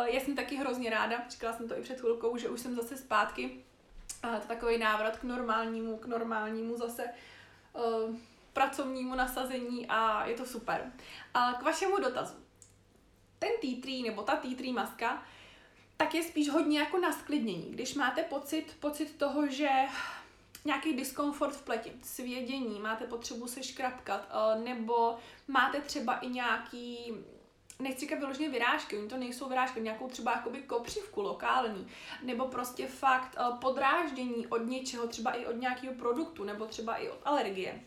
[0.05, 2.97] já jsem taky hrozně ráda, říkala jsem to i před chvilkou, že už jsem zase
[2.97, 3.63] zpátky.
[4.21, 7.03] To takový návrat k normálnímu, k normálnímu zase
[7.73, 8.15] uh,
[8.53, 10.91] pracovnímu nasazení a je to super.
[11.33, 12.33] A k vašemu dotazu.
[13.39, 15.23] Ten T3 nebo ta T3 maska
[16.01, 17.67] tak je spíš hodně jako na sklidnění.
[17.69, 19.69] Když máte pocit, pocit toho, že
[20.65, 27.13] nějaký diskomfort v pleti, svědění, máte potřebu se škrapkat, eh, nebo máte třeba i nějaký
[27.79, 31.87] nechci říkat vyloženě vyrážky, oni to nejsou vyrážky, nějakou třeba jakoby kopřivku lokální,
[32.23, 37.09] nebo prostě fakt eh, podráždění od něčeho, třeba i od nějakého produktu, nebo třeba i
[37.09, 37.81] od alergie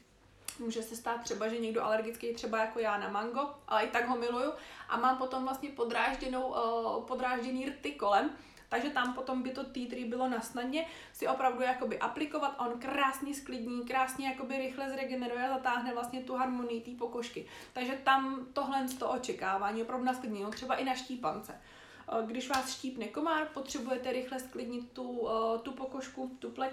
[0.59, 4.09] Může se stát třeba, že někdo alergický třeba jako já na mango, ale i tak
[4.09, 4.53] ho miluju
[4.89, 8.31] a mám potom vlastně podrážděnou, uh, podrážděný rty kolem,
[8.75, 13.35] Takže tam potom by to tree bylo na snadně si opravdu jakoby aplikovat, on krásně
[13.35, 17.47] sklidní, krásně jakoby rychle zregeneruje a zatáhne vlastně tu harmonii té pokožky.
[17.73, 21.61] Takže tam tohle z toho očekávání, opravdu na sklidní, no třeba i na štípance.
[22.09, 26.73] Eh, když vás štípne komár, potřebujete rychle sklidnit tu, eh, tu pokožku, tu pleť,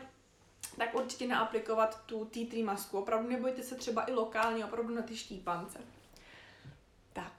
[0.77, 2.99] tak určitě naaplikovat tu tea tree masku.
[2.99, 5.79] Opravdu nebojte se třeba i lokálně, opravdu na ty štípance.
[7.13, 7.33] Tak.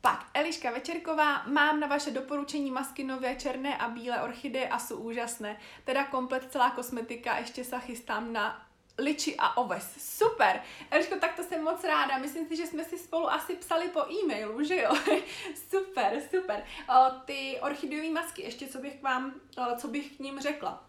[0.00, 4.96] Pak, Eliška Večerková, mám na vaše doporučení masky nové černé a bílé orchideje a jsou
[4.96, 5.60] úžasné.
[5.84, 8.66] Teda komplet celá kosmetika, ještě se chystám na
[8.98, 10.18] liči a oves.
[10.18, 10.62] Super!
[10.90, 12.18] Eliško, tak to moc ráda.
[12.18, 14.90] Myslím si, že jsme si spolu asi psali po e-mailu, že jo?
[15.70, 16.64] super, super.
[16.88, 20.84] O, ty orchideové masky, ještě co bych k vám, o, co bych k ním řekla.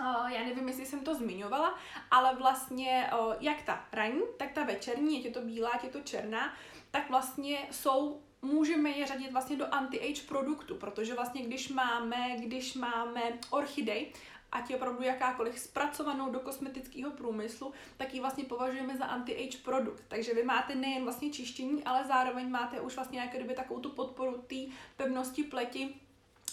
[0.00, 1.78] O, já nevím, jestli jsem to zmiňovala,
[2.10, 6.54] ale vlastně o, jak ta ranní, tak ta večerní, je to bílá, je to černá,
[6.90, 12.74] tak vlastně jsou můžeme je řadit vlastně do anti-age produktu, protože vlastně když máme, když
[12.74, 14.12] máme orchidej,
[14.52, 20.04] ať je opravdu jakákoliv zpracovanou do kosmetického průmyslu, tak ji vlastně považujeme za anti-age produkt.
[20.08, 23.90] Takže vy máte nejen vlastně čištění, ale zároveň máte už vlastně nějaké době takovou tu
[23.90, 24.56] podporu té
[24.96, 25.94] pevnosti pleti,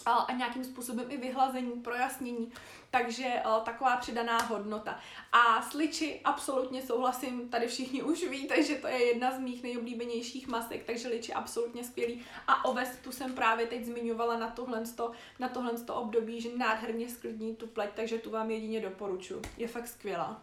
[0.06, 2.52] a nějakým způsobem i vyhlazení, projasnění,
[2.90, 4.98] takže taková přidaná hodnota.
[5.32, 9.62] A s liči absolutně souhlasím, tady všichni už ví, takže to je jedna z mých
[9.62, 12.24] nejoblíbenějších masek, takže liči absolutně skvělý.
[12.46, 14.84] A oves tu jsem právě teď zmiňovala na tohle,
[15.38, 19.42] na tohle období, že nádherně sklidní tu pleť, takže tu vám jedině doporučuji.
[19.56, 20.42] Je fakt skvělá.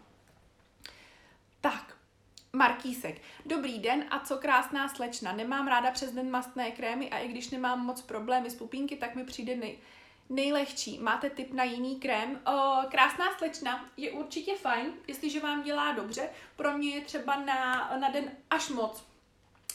[1.61, 1.96] Tak,
[2.53, 3.21] Markísek.
[3.45, 5.31] Dobrý den a co krásná slečna.
[5.31, 9.15] Nemám ráda přes den mastné krémy a i když nemám moc problémy s pupínky, tak
[9.15, 9.77] mi přijde nej,
[10.29, 10.99] nejlehčí.
[10.99, 12.41] Máte tip na jiný krém?
[12.45, 16.29] O, krásná slečna je určitě fajn, jestliže vám dělá dobře.
[16.55, 19.03] Pro mě je třeba na, na den až moc.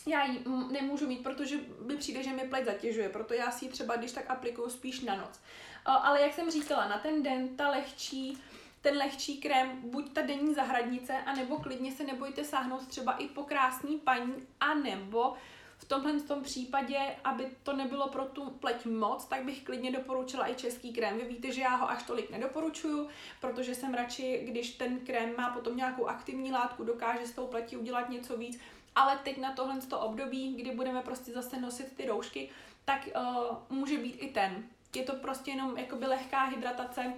[0.07, 1.57] Já ji nemůžu mít, protože
[1.87, 5.01] mi přijde, že mi pleť zatěžuje, proto já si ji třeba když tak aplikuju spíš
[5.01, 5.41] na noc.
[5.87, 8.39] O, ale jak jsem říkala, na ten den ta lehčí
[8.83, 13.43] ten lehčí krém, buď ta denní zahradnice, anebo klidně se nebojte sáhnout třeba i po
[13.45, 15.35] krásný paní, anebo
[15.79, 20.51] v tomhle tom případě, aby to nebylo pro tu pleť moc, tak bych klidně doporučila
[20.51, 21.19] i český krém.
[21.19, 23.09] Vy víte, že já ho až tolik nedoporučuju,
[23.41, 27.77] protože jsem radši, když ten krém má potom nějakou aktivní látku, dokáže s tou pletí
[27.77, 28.61] udělat něco víc,
[28.95, 32.51] ale teď na tohle to období, kdy budeme prostě zase nosit ty roušky,
[32.85, 34.65] tak uh, může být i ten.
[34.95, 37.13] Je to prostě jenom jakoby lehká hydratace,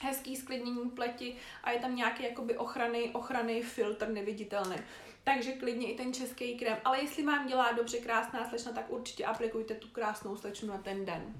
[0.00, 4.76] hezký sklidnění pleti a je tam nějaký jakoby ochrany, ochrany filtr neviditelný.
[5.24, 6.78] Takže klidně i ten český krém.
[6.84, 11.04] Ale jestli vám dělá dobře krásná slečna, tak určitě aplikujte tu krásnou slečnu na ten
[11.04, 11.34] den.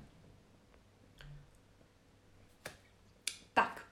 [3.55, 3.87] Tak,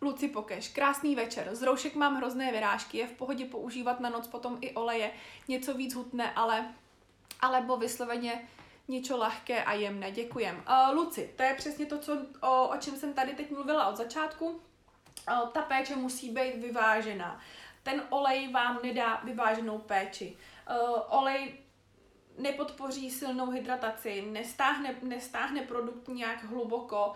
[0.00, 1.54] Luci Pokeš, krásný večer.
[1.54, 5.12] Z roušek mám hrozné vyrážky, je v pohodě používat na noc potom i oleje,
[5.48, 6.74] něco víc hutné, ale
[7.40, 8.48] alebo vysloveně
[8.92, 10.10] něco lehké a jemné.
[10.10, 10.64] Děkujem.
[10.68, 13.96] Uh, Luci, to je přesně to, co, o, o čem jsem tady teď mluvila od
[13.96, 14.46] začátku.
[14.48, 17.40] Uh, ta péče musí být vyvážená.
[17.82, 20.36] Ten olej vám nedá vyváženou péči.
[20.70, 21.54] Uh, olej
[22.38, 27.12] nepodpoří silnou hydrataci, nestáhne, nestáhne produkt nějak hluboko,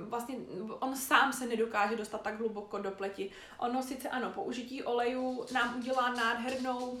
[0.00, 0.36] vlastně
[0.80, 3.30] on sám se nedokáže dostat tak hluboko do pleti.
[3.58, 7.00] Ono sice ano, použití olejů nám udělá nádhernou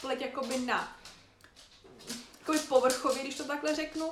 [0.00, 0.96] pleť jakoby na
[2.44, 4.10] takový povrchově, když to takhle řeknu,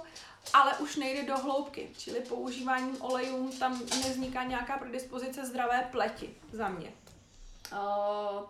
[0.52, 6.68] ale už nejde do hloubky, čili používáním olejů tam nevzniká nějaká predispozice zdravé pleti za
[6.68, 6.92] mě.
[7.72, 7.78] Uh,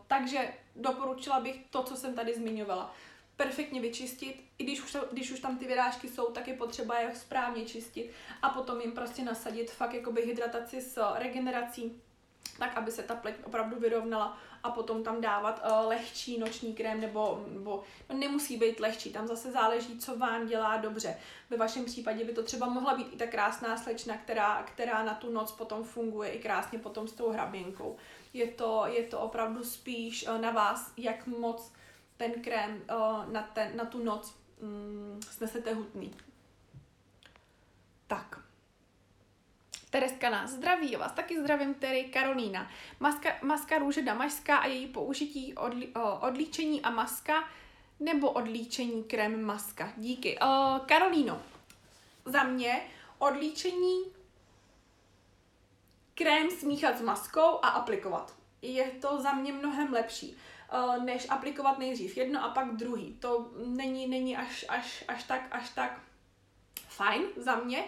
[0.07, 2.95] takže doporučila bych to, co jsem tady zmiňovala.
[3.37, 7.15] Perfektně vyčistit, i když už, když už tam ty vyrážky jsou, tak je potřeba je
[7.15, 8.11] správně čistit
[8.43, 12.03] a potom jim prostě nasadit fakt jakoby hydrataci s regenerací,
[12.59, 17.01] tak aby se ta pleť opravdu vyrovnala a potom tam dávat uh, lehčí noční krém
[17.01, 21.17] nebo, nebo no nemusí být lehčí, tam zase záleží, co vám dělá dobře.
[21.51, 25.15] Ve vašem případě by to třeba mohla být i ta krásná slečna, která, která na
[25.15, 27.97] tu noc potom funguje i krásně potom s tou hraběnkou.
[28.33, 31.73] Je to, je to opravdu spíš uh, na vás, jak moc
[32.17, 36.15] ten krém uh, na, ten, na tu noc um, snesete hutný.
[38.07, 38.52] Tak.
[39.93, 42.71] Tereska nás zdraví, já vás taky zdravím, tedy Karolína.
[43.01, 45.89] Maska, maska růže damašská a její použití odli,
[46.21, 47.49] odlíčení a maska
[48.01, 49.93] nebo odlíčení krém maska.
[49.97, 50.39] Díky.
[50.39, 51.43] O, Karolíno,
[52.25, 52.83] za mě
[53.19, 54.03] odlíčení
[56.15, 58.35] krém smíchat s maskou a aplikovat.
[58.63, 60.37] Je to za mě mnohem lepší,
[61.05, 63.17] než aplikovat nejdřív jedno a pak druhý.
[63.21, 66.01] To není, není až, až, až tak, až tak
[66.89, 67.85] fajn za mě,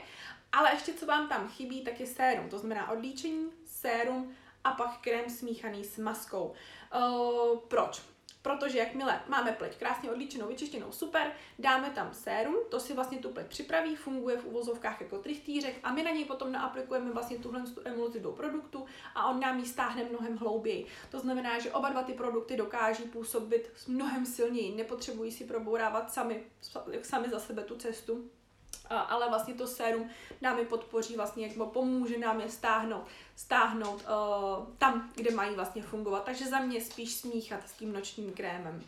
[0.54, 5.00] ale ještě co vám tam chybí, tak je sérum, to znamená odlíčení, sérum a pak
[5.00, 6.52] krém smíchaný s maskou.
[6.94, 8.02] Uh, proč?
[8.42, 13.28] Protože jakmile máme pleť krásně odlíčenou, vyčištěnou, super, dáme tam sérum, to si vlastně tu
[13.28, 17.62] pleť připraví, funguje v uvozovkách jako trichtýřek a my na něj potom naaplikujeme vlastně tuhle
[17.62, 20.86] tu emulzi do produktu a on nám ji stáhne mnohem hlouběji.
[21.10, 26.44] To znamená, že oba dva ty produkty dokáží působit mnohem silněji, nepotřebují si probourávat sami,
[27.02, 28.30] sami za sebe tu cestu,
[28.90, 30.10] ale vlastně to sérum
[30.40, 33.04] nám je podpoří, vlastně jak pomůže nám je stáhnout,
[33.36, 36.24] stáhnout uh, tam, kde mají vlastně fungovat.
[36.24, 38.82] Takže za mě spíš smíchat s tím nočním krémem.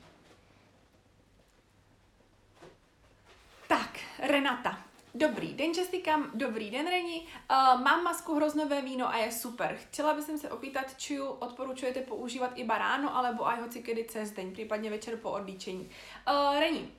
[3.68, 4.78] Tak, Renata.
[5.14, 7.20] Dobrý den, Jessica, dobrý den, Reni.
[7.20, 9.78] Uh, mám masku hroznové víno a je super.
[9.80, 14.52] Chtěla bych se opýtat, či odporučujete používat i ráno, alebo aj hoci kedy cez den,
[14.52, 15.90] případně večer po odlíčení.
[16.28, 16.92] Uh, Reni,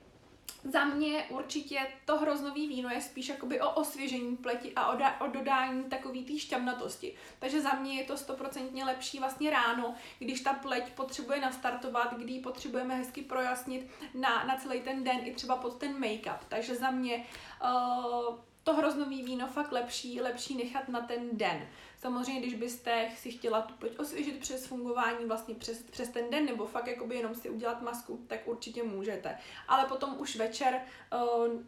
[0.64, 5.24] za mě určitě to hroznový víno je spíš jakoby o osvěžení pleti a o, da-
[5.24, 7.14] o dodání takový té šťavnatosti.
[7.38, 12.32] Takže za mě je to stoprocentně lepší vlastně ráno, když ta pleť potřebuje nastartovat, kdy
[12.32, 16.38] ji potřebujeme hezky projasnit na, na celý ten den i třeba pod ten make-up.
[16.48, 17.26] Takže za mě
[17.64, 21.68] uh, to hroznový víno fakt lepší, lepší nechat na ten den.
[21.98, 26.46] Samozřejmě, když byste si chtěla tu pleť osvěžit přes fungování vlastně přes, přes ten den,
[26.46, 29.38] nebo fakt jakoby jenom si udělat masku, tak určitě můžete.
[29.68, 30.80] Ale potom už večer
[31.12, 31.62] uh,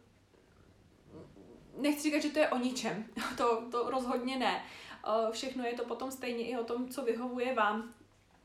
[1.82, 3.04] nechci říkat, že to je o ničem,
[3.36, 4.64] to, to rozhodně ne.
[5.06, 7.94] Uh, všechno je to potom stejně i o tom, co vyhovuje vám.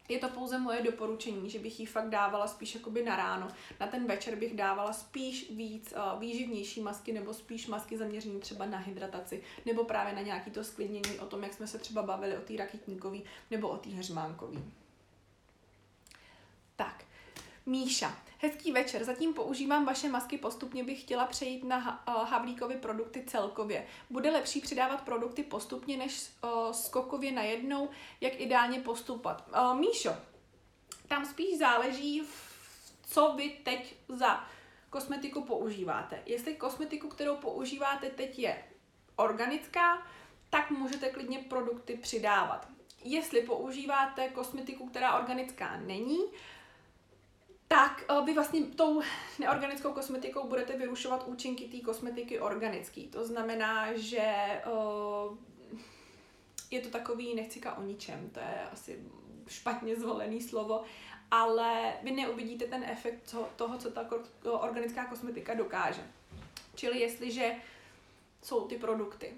[0.09, 3.47] Je to pouze moje doporučení, že bych ji fakt dávala spíš jakoby na ráno.
[3.79, 8.65] Na ten večer bych dávala spíš víc uh, výživnější masky nebo spíš masky zaměřené třeba
[8.65, 12.37] na hydrataci nebo právě na nějaký to sklidnění o tom, jak jsme se třeba bavili
[12.37, 14.63] o té rakitníkový nebo o té hřmánkový.
[16.75, 17.05] Tak,
[17.65, 18.17] Míša.
[18.45, 19.03] Hezký večer.
[19.03, 23.87] Zatím používám vaše masky, postupně bych chtěla přejít na uh, Havlíkovy produkty celkově.
[24.09, 27.89] Bude lepší přidávat produkty postupně než uh, skokově najednou,
[28.21, 29.49] jak ideálně postupovat.
[29.49, 30.15] Uh, Míšo,
[31.07, 32.23] tam spíš záleží,
[33.07, 34.47] co vy teď za
[34.89, 36.23] kosmetiku používáte.
[36.25, 38.63] Jestli kosmetiku, kterou používáte teď je
[39.15, 40.07] organická,
[40.49, 42.67] tak můžete klidně produkty přidávat.
[43.03, 46.19] Jestli používáte kosmetiku, která organická není,
[47.67, 49.01] tak uh, vy vlastně tou
[49.39, 53.01] neorganickou kosmetikou budete vyrušovat účinky té kosmetiky organické.
[53.01, 55.37] To znamená, že uh,
[56.71, 58.99] je to takový, nechci o ničem, to je asi
[59.47, 60.83] špatně zvolený slovo,
[61.31, 64.09] ale vy neuvidíte ten efekt toho, co ta
[64.43, 66.01] organická kosmetika dokáže.
[66.75, 67.55] Čili jestliže
[68.43, 69.33] jsou ty produkty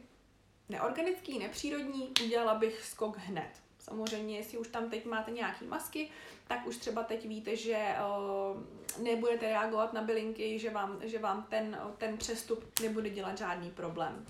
[0.70, 3.67] neorganický, nepřírodní, udělala bych skok hned.
[3.90, 6.10] Samozřejmě, jestli už tam teď máte nějaký masky,
[6.48, 11.46] tak už třeba teď víte, že uh, nebudete reagovat na bylinky, že vám, že vám
[11.50, 14.26] ten, ten přestup nebude dělat žádný problém.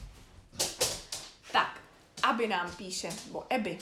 [1.51, 1.81] Tak,
[2.23, 3.77] aby nám píše, bo Eby.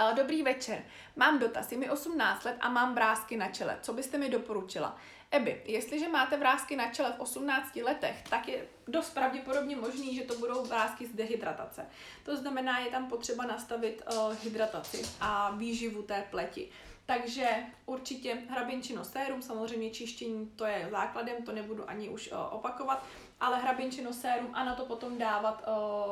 [0.00, 0.82] Uh, dobrý večer.
[1.16, 3.78] Mám dotaz, je mi 18 let a mám vrázky na čele.
[3.82, 4.96] Co byste mi doporučila?
[5.32, 10.22] Eby, jestliže máte vrázky na čele v 18 letech, tak je dost pravděpodobně možný, že
[10.22, 11.86] to budou vrázky z dehydratace.
[12.24, 16.68] To znamená, je tam potřeba nastavit uh, hydrataci a výživu té pleti.
[17.06, 17.48] Takže
[17.86, 23.04] určitě hrabinčino sérum, samozřejmě čištění, to je základem, to nebudu ani už uh, opakovat,
[23.40, 25.64] ale hrabinčino sérum a na to potom dávat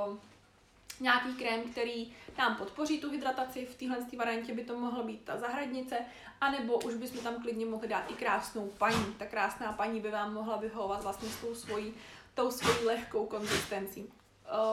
[0.08, 0.18] uh,
[1.00, 3.66] nějaký krém, který nám podpoří tu hydrataci.
[3.66, 5.98] V téhle variantě by to mohla být ta zahradnice,
[6.40, 9.14] anebo už bychom tam klidně mohli dát i krásnou paní.
[9.18, 11.94] Ta krásná paní by vám mohla vyhovovat vlastně s tou svojí,
[12.34, 14.12] tou svojí lehkou konzistencí.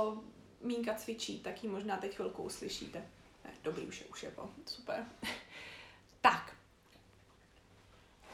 [0.10, 0.18] Uh,
[0.62, 3.00] Mínka cvičí, tak ji možná teď chvilku uslyšíte.
[3.46, 4.50] Ne, dobrý, už je, už je po.
[4.66, 5.06] Super.
[6.22, 6.56] tak.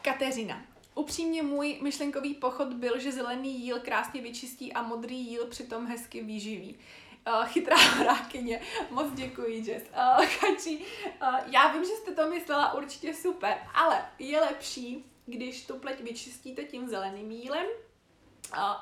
[0.02, 0.66] Kateřina.
[0.96, 6.24] Upřímně můj myšlenkový pochod byl, že zelený jíl krásně vyčistí a modrý jíl přitom hezky
[6.24, 6.80] vyživí.
[7.28, 9.86] Uh, chytrá horákyně, moc děkuji, Jess.
[9.90, 10.86] Uh, Kači,
[11.22, 16.02] uh, já vím, že jste to myslela určitě super, ale je lepší, když tu pleť
[16.02, 17.66] vyčistíte tím zeleným jílem,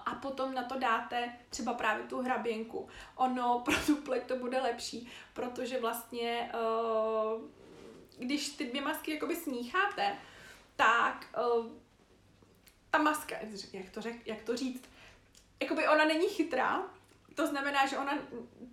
[0.06, 2.88] a potom na to dáte třeba právě tu hraběnku.
[3.16, 6.52] Ono pro tu pleť to bude lepší, protože vlastně
[8.20, 10.18] když ty dvě masky jakoby smícháte,
[10.76, 11.28] tak
[12.90, 13.36] ta maska,
[13.74, 14.90] jak to, řek, jak to říct,
[15.62, 16.90] jakoby ona není chytrá,
[17.36, 18.18] to znamená, že ona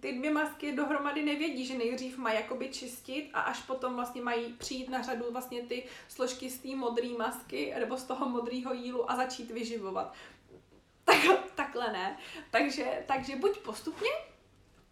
[0.00, 4.52] ty dvě masky dohromady nevědí, že nejdřív mají jakoby čistit a až potom vlastně mají
[4.52, 9.10] přijít na řadu vlastně ty složky z té modré masky nebo z toho modrého jílu
[9.10, 10.14] a začít vyživovat.
[11.04, 11.16] Tak,
[11.54, 12.18] takhle ne.
[12.50, 14.10] Takže, takže buď postupně,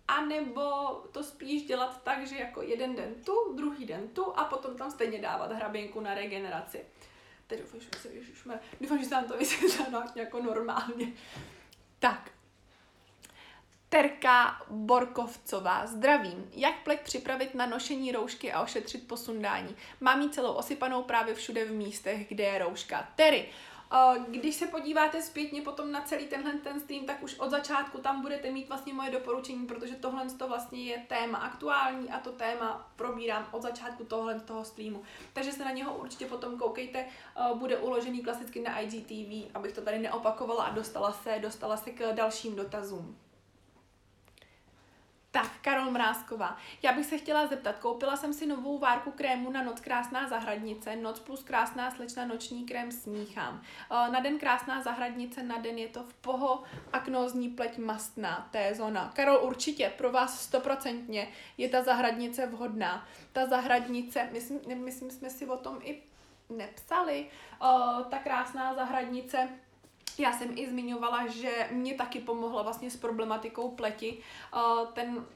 [0.09, 0.63] anebo
[1.13, 4.91] to spíš dělat tak, že jako jeden den tu, druhý den tu a potom tam
[4.91, 6.85] stejně dávat hraběnku na regeneraci.
[7.47, 8.09] Teď doufám, že se,
[8.81, 11.13] doufám, že se to vysvětlilo jako normálně.
[11.99, 12.31] Tak,
[13.95, 15.87] Terka Borkovcová.
[15.87, 16.51] Zdravím.
[16.53, 19.77] Jak pleť připravit na nošení roušky a ošetřit posundání?
[20.01, 23.09] Mám jí celou osypanou právě všude v místech, kde je rouška.
[23.17, 23.49] Tery,
[24.29, 28.23] když se podíváte zpětně potom na celý tenhle ten stream, tak už od začátku tam
[28.23, 32.91] budete mít vlastně moje doporučení, protože tohle to vlastně je téma aktuální a to téma
[32.97, 35.03] probírám od začátku tohle toho streamu.
[35.33, 37.07] Takže se na něho určitě potom koukejte,
[37.55, 42.13] bude uložený klasicky na IGTV, abych to tady neopakovala a dostala se, dostala se k
[42.13, 43.17] dalším dotazům.
[45.35, 46.57] Tak, Karol Mrázková.
[46.83, 50.97] Já bych se chtěla zeptat, koupila jsem si novou várku krému na noc krásná zahradnice,
[50.97, 53.63] noc plus krásná slečna noční krém smíchám.
[53.91, 56.63] Eh, na den krásná zahradnice, na den je to v poho
[56.93, 59.13] aknózní pleť mastná, té zóna.
[59.15, 61.29] Karol, určitě, pro vás stoprocentně
[61.59, 63.09] je ta zahradnice vhodná.
[63.33, 66.03] Ta zahradnice, myslím, myslím jsme si o tom i
[66.51, 67.27] nepsali,
[67.63, 69.49] uh, ta krásná zahradnice,
[70.19, 74.19] já jsem i zmiňovala, že mě taky pomohla vlastně s problematikou pleti.
[74.93, 75.27] Ten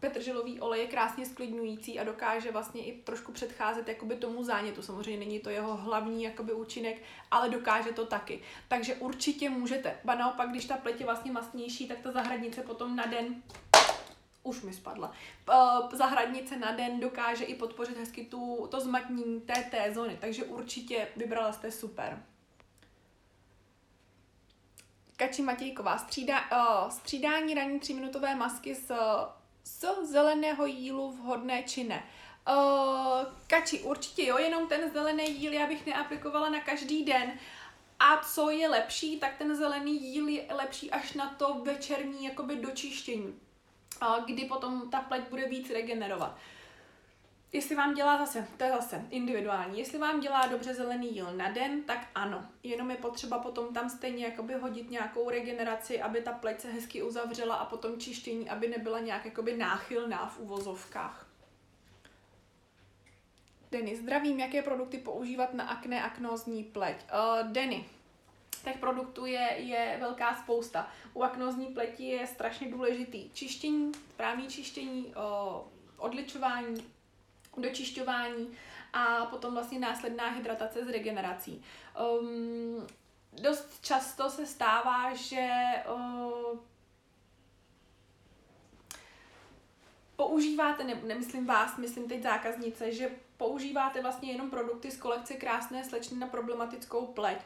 [0.00, 4.82] petrželový olej je krásně sklidňující a dokáže vlastně i trošku předcházet jakoby tomu zánětu.
[4.82, 8.40] Samozřejmě není to jeho hlavní jakoby účinek, ale dokáže to taky.
[8.68, 9.96] Takže určitě můžete.
[10.04, 13.42] Ba naopak, když ta pleť je vlastně mastnější, tak ta zahradnice potom na den
[14.42, 15.12] už mi spadla.
[15.92, 21.08] Zahradnice na den dokáže i podpořit hezky tu, to zmatnění té té zóny, takže určitě
[21.16, 22.22] vybrala jste super.
[25.18, 28.92] Kači Matějková, střídá, uh, střídání ranní tříminutové masky z,
[29.64, 32.04] z zeleného jílu vhodné či ne.
[32.48, 37.32] Uh, kači, určitě jo, jenom ten zelený jíl já bych neaplikovala na každý den.
[38.00, 42.56] A co je lepší, tak ten zelený jíl je lepší až na to večerní jakoby
[42.56, 43.34] dočištění,
[44.02, 46.36] uh, kdy potom ta pleť bude víc regenerovat.
[47.52, 51.50] Jestli vám dělá zase, to je zase individuální, jestli vám dělá dobře zelený jíl na
[51.50, 52.46] den, tak ano.
[52.62, 57.02] Jenom je potřeba potom tam stejně jakoby hodit nějakou regeneraci, aby ta pleť se hezky
[57.02, 61.26] uzavřela a potom čištění, aby nebyla nějak jakoby náchylná v uvozovkách.
[63.70, 66.96] Denny, zdravím, jaké produkty používat na akné aknózní pleť?
[66.96, 67.84] Uh, Denny,
[68.64, 70.90] těch produktů je, je velká spousta.
[71.14, 75.62] U aknózní pleti je strašně důležitý čištění, správný čištění, uh,
[75.96, 76.97] odličování,
[77.58, 78.48] dočišťování
[78.92, 81.64] a potom vlastně následná hydratace s regenerací.
[82.20, 82.86] Um,
[83.32, 85.48] dost často se stává, že
[85.94, 86.58] uh,
[90.16, 95.84] používáte, ne, nemyslím vás, myslím teď zákaznice, že používáte vlastně jenom produkty z kolekce krásné
[95.84, 97.38] slečny na problematickou pleť.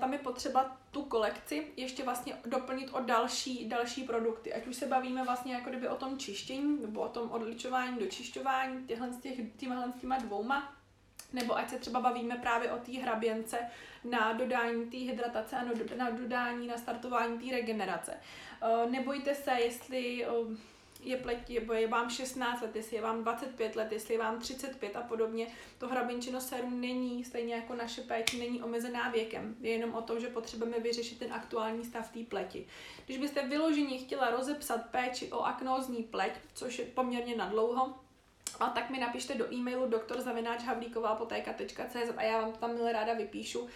[0.00, 4.54] Tam je potřeba tu kolekci ještě vlastně doplnit o další, další produkty.
[4.54, 8.86] Ať už se bavíme vlastně jako kdyby o tom čištění nebo o tom odličování, dočišťování
[8.86, 10.72] těchhle, těch, těmhle těma dvouma,
[11.32, 13.58] nebo ať se třeba bavíme právě o té hraběnce
[14.04, 15.64] na dodání té hydratace a
[15.96, 18.20] na dodání, na startování té regenerace.
[18.90, 20.26] Nebojte se, jestli
[21.00, 24.96] je pleť, je, vám 16 let, jestli je vám 25 let, jestli je vám 35
[24.96, 25.46] a podobně.
[25.78, 29.56] To hrabinčino serum není, stejně jako naše péči, není omezená věkem.
[29.60, 32.66] Je jenom o tom, že potřebujeme vyřešit ten aktuální stav té pleti.
[33.06, 37.94] Když byste vyloženě chtěla rozepsat péči o aknózní pleť, což je poměrně nadlouho,
[38.60, 43.68] a tak mi napište do e-mailu doktorzavináčhavlíková.cz a já vám to tam milé ráda vypíšu.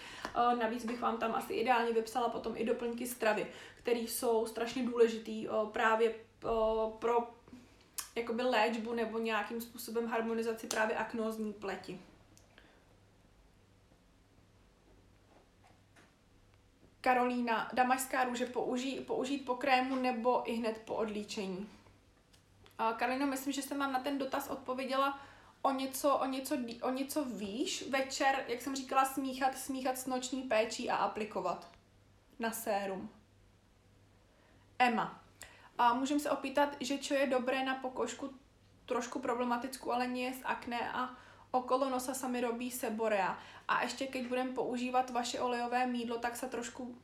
[0.58, 5.48] Navíc bych vám tam asi ideálně vypsala potom i doplňky stravy, které jsou strašně důležitý
[5.72, 6.14] právě
[6.98, 7.34] pro
[8.14, 12.00] jakoby léčbu nebo nějakým způsobem harmonizaci právě aknózní pleti.
[17.00, 21.68] Karolína, damašská růže použij, použít po krému nebo i hned po odlíčení?
[22.96, 25.20] Karolino, myslím, že jsem vám na ten dotaz odpověděla
[25.62, 27.88] o něco, o něco, o něco výš.
[27.88, 31.70] Večer, jak jsem říkala, smíchat, smíchat s noční péčí a aplikovat
[32.38, 33.10] na sérum.
[34.78, 35.21] Emma.
[35.78, 38.30] A můžeme se opýtat, že čo je dobré na pokožku
[38.86, 41.16] trošku problematickou, ale nie z akné a
[41.50, 43.38] okolo nosa sa mi robí seborea.
[43.68, 46.96] A ještě keď budem používat vaše olejové mídlo, tak se trošku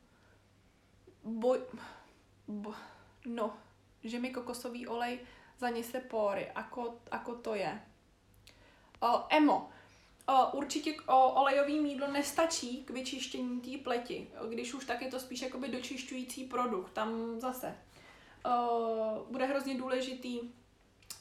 [1.25, 1.61] boj...
[2.49, 2.75] Bo...
[3.27, 3.57] No,
[4.05, 5.21] že mi kokosový olej
[5.59, 7.81] zanese pory, ako, ako to je.
[9.01, 9.71] O, emo.
[10.27, 14.31] O, určitě o, olejový mídlo nestačí k vyčištění té pleti.
[14.49, 16.93] Když už tak je to spíš jakoby dočišťující produkt.
[16.93, 17.77] Tam zase
[18.49, 20.41] uh, bude hrozně důležitý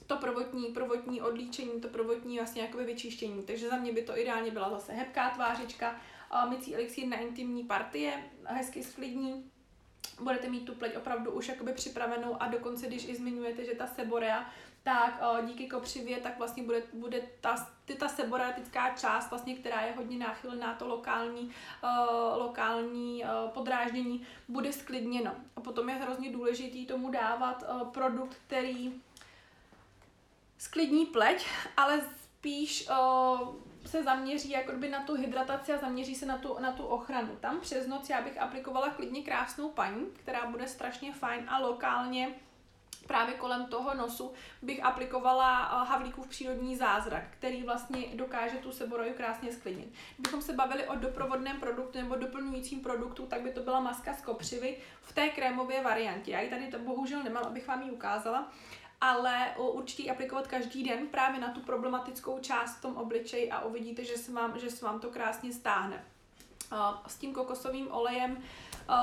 [0.08, 3.44] to prvotní, prvotní odlíčení, to prvotní vlastně jakoby vyčištění.
[3.44, 6.02] Takže za mě by to ideálně byla zase hebká tvářička,
[6.34, 9.52] uh, mycí elixír na intimní partie, hezky sklidní,
[10.22, 13.88] budete mít tu pleť opravdu už jakoby připravenou a dokonce, když i zmiňujete, že ta
[13.88, 14.50] seborea
[14.88, 17.68] tak díky kopřivě tak vlastně bude, bude ta,
[18.00, 21.52] ta seboratická část, vlastně, která je hodně náchylná to lokální,
[22.38, 23.24] lokální
[23.54, 25.36] podráždění, bude sklidněno.
[25.56, 27.64] A potom je hrozně důležitý tomu dávat
[27.94, 29.02] produkt, který
[30.58, 31.46] sklidní pleť,
[31.78, 32.90] ale spíš
[33.86, 37.36] se zaměří jakoby na tu hydrataci a zaměří se na tu, na tu ochranu.
[37.40, 42.36] Tam přes noc já bych aplikovala klidně krásnou paní, která bude strašně fajn a lokálně
[43.08, 49.14] právě kolem toho nosu bych aplikovala eh, Havlíkův přírodní zázrak, který vlastně dokáže tu seboroju
[49.14, 49.93] krásně sklidnit.
[50.18, 54.22] Kdybychom se bavili o doprovodném produktu nebo doplňujícím produktu, tak by to byla maska z
[54.22, 56.32] kopřivy v té krémové variantě.
[56.32, 58.51] Já ji tady to bohužel nemám, abych vám ji ukázala,
[59.01, 63.66] ale určitě ji aplikovat každý den právě na tu problematickou část v tom obličeji a
[63.66, 66.03] uvidíte, že se vám, že se vám to krásně stáhne.
[67.08, 68.43] S tím kokosovým olejem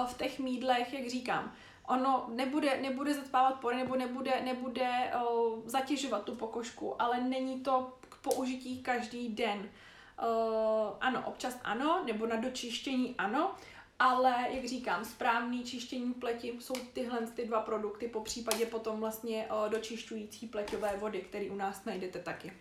[0.06, 1.52] v těch mídlech, jak říkám,
[1.88, 7.98] ono nebude, nebude zatpávat pory nebo nebude, nebude uh, zatěžovat tu pokožku, ale není to
[8.08, 9.58] k použití každý den.
[9.58, 13.54] Uh, ano, občas ano, nebo na dočištění ano,
[13.98, 19.46] ale jak říkám, správný čištění pleti jsou tyhle ty dva produkty, po případě potom vlastně
[19.50, 22.52] uh, dočišťující pleťové vody, které u nás najdete taky.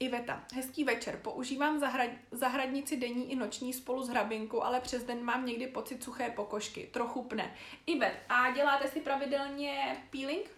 [0.00, 0.44] Iveta.
[0.54, 1.16] Hezký večer.
[1.22, 6.02] Používám zahrad, zahradnici denní i noční spolu s hrabinku, ale přes den mám někdy pocit
[6.02, 6.88] suché pokožky.
[6.92, 7.54] Trochu pne.
[7.86, 10.50] Ivet, a děláte si pravidelně peeling?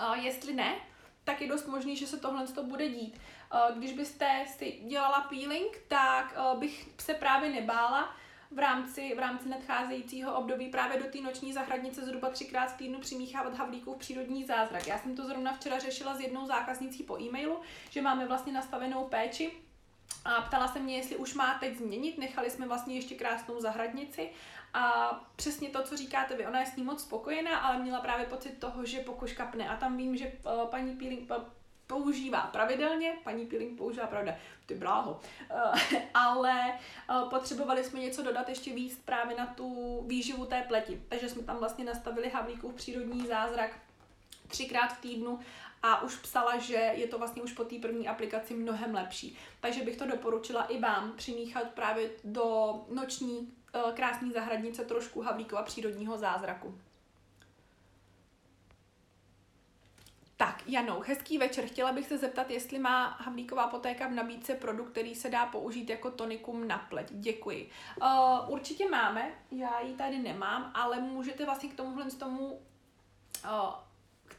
[0.00, 0.74] Uh, jestli ne,
[1.24, 3.20] tak je dost možný, že se tohle to bude dít.
[3.54, 8.16] Uh, když byste si dělala peeling, tak uh, bych se právě nebála,
[8.54, 13.00] v rámci, v rámci nadcházejícího období právě do té noční zahradnice zhruba třikrát v týdnu
[13.00, 14.86] přimíchávat havlíkův přírodní zázrak.
[14.86, 19.04] Já jsem to zrovna včera řešila s jednou zákaznicí po e-mailu, že máme vlastně nastavenou
[19.04, 19.52] péči.
[20.24, 24.30] A ptala se mě, jestli už má teď změnit, nechali jsme vlastně ještě krásnou zahradnici.
[24.74, 28.26] A přesně to, co říkáte vy, ona je s ní moc spokojená, ale měla právě
[28.26, 29.68] pocit toho, že pokožka pne.
[29.68, 31.28] A tam vím, že uh, paní Peeling,
[31.86, 35.20] používá pravidelně, paní Peeling používá pravda, ty bláho,
[35.50, 36.78] uh, ale
[37.10, 41.42] uh, potřebovali jsme něco dodat ještě víc právě na tu výživu té pleti, takže jsme
[41.42, 43.70] tam vlastně nastavili Havlíkův přírodní zázrak
[44.48, 45.38] třikrát v týdnu
[45.82, 49.38] a už psala, že je to vlastně už po té první aplikaci mnohem lepší.
[49.60, 55.62] Takže bych to doporučila i vám přimíchat právě do noční uh, krásné zahradnice trošku Havlíkova
[55.62, 56.78] přírodního zázraku.
[60.42, 61.66] Tak, Janou, hezký večer.
[61.66, 65.90] Chtěla bych se zeptat, jestli má Havlíková potéka v nabídce produkt, který se dá použít
[65.90, 67.06] jako tonikum na pleť.
[67.10, 67.70] Děkuji.
[68.02, 68.08] Uh,
[68.52, 72.60] určitě máme, já ji tady nemám, ale můžete vlastně k tomuhle z tomu uh,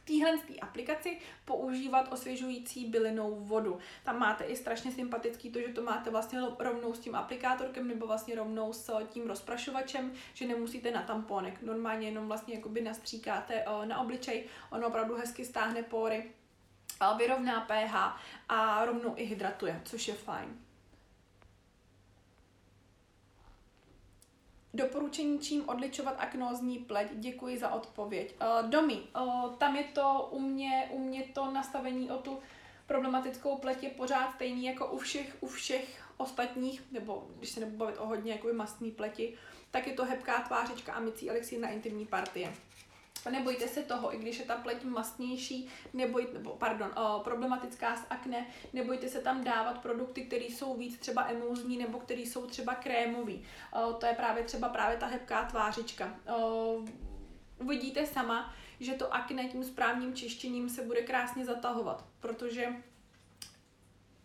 [0.04, 3.78] téhle aplikaci používat osvěžující bylinou vodu.
[4.04, 8.06] Tam máte i strašně sympatický to, že to máte vlastně rovnou s tím aplikátorkem nebo
[8.06, 11.62] vlastně rovnou s tím rozprašovačem, že nemusíte na tamponek.
[11.62, 16.30] Normálně jenom vlastně jakoby nastříkáte na obličej, ono opravdu hezky stáhne pory,
[17.18, 17.94] vyrovná pH
[18.48, 20.63] a rovnou i hydratuje, což je fajn.
[24.74, 28.34] Doporučení, čím odličovat aknózní pleť, děkuji za odpověď.
[28.40, 32.38] Uh, domy, uh, tam je to u mě, u mě to nastavení o tu
[32.86, 37.78] problematickou pleť je pořád stejný jako u všech, u všech ostatních, nebo když se nebudu
[37.78, 39.34] bavit o hodně jakoby mastný pleti,
[39.70, 42.52] tak je to hebká tvářička a mycí elixír na intimní partie.
[43.30, 48.06] Nebojte se toho, i když je ta pleť mastnější, neboj, nebo, pardon, uh, problematická s
[48.10, 52.74] akné, nebojte se tam dávat produkty, které jsou víc třeba emulzní nebo které jsou třeba
[52.74, 53.44] krémový.
[53.98, 56.16] To je právě třeba právě ta hebká tvářička.
[56.36, 56.88] Uh,
[57.58, 62.76] uvidíte sama, že to akné tím správným čištěním se bude krásně zatahovat, protože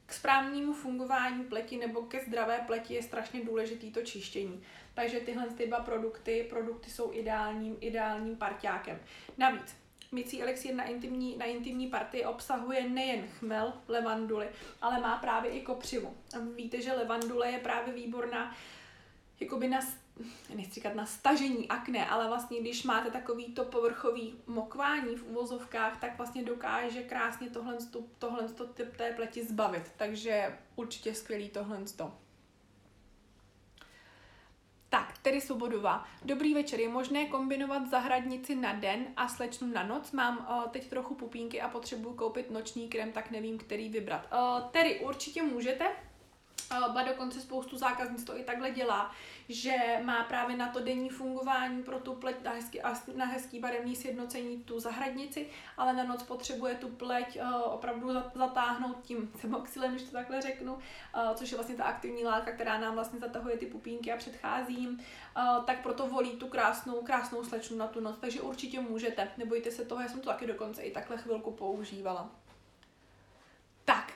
[0.05, 4.63] k správnému fungování pleti nebo ke zdravé pleti je strašně důležitý to čištění.
[4.99, 8.99] Takže tyhle ty dva produkty, produkty jsou ideálním, ideálním parťákem.
[9.37, 9.75] Navíc,
[10.11, 14.47] mycí elixír na intimní, na intimní partii obsahuje nejen chmel, levanduly,
[14.81, 16.17] ale má právě i kopřivu.
[16.35, 18.55] A víte, že levandule je právě výborná
[19.39, 19.79] jakoby na,
[20.55, 25.99] nechci říkat na stažení akné, ale vlastně když máte takový to povrchový mokvání v uvozovkách,
[25.99, 27.77] tak vlastně dokáže krásně tohle,
[28.17, 29.83] tohle typ té pleti zbavit.
[29.97, 31.79] Takže určitě skvělý tohle.
[34.89, 36.05] Tak, tedy Svobodová.
[36.25, 36.79] Dobrý večer.
[36.79, 40.11] Je možné kombinovat zahradnici na den a slečnu na noc?
[40.11, 44.27] Mám uh, teď trochu pupínky a potřebuji koupit noční krem, tak nevím, který vybrat.
[44.33, 45.85] Uh, tedy určitě můžete.
[46.93, 49.11] Ba dokonce spoustu zákaznic to i takhle dělá,
[49.49, 52.79] že má právě na to denní fungování pro tu pleť na hezký,
[53.15, 55.47] na hezký barevný sjednocení tu zahradnici,
[55.77, 60.73] ale na noc potřebuje tu pleť uh, opravdu zatáhnout tím semoxylem, když to takhle řeknu,
[60.73, 60.79] uh,
[61.35, 65.65] což je vlastně ta aktivní látka, která nám vlastně zatahuje ty pupínky a předchází uh,
[65.65, 69.85] tak proto volí tu krásnou, krásnou slečnu na tu noc, takže určitě můžete, nebojte se
[69.85, 72.38] toho, já jsem to taky dokonce i takhle chvilku používala.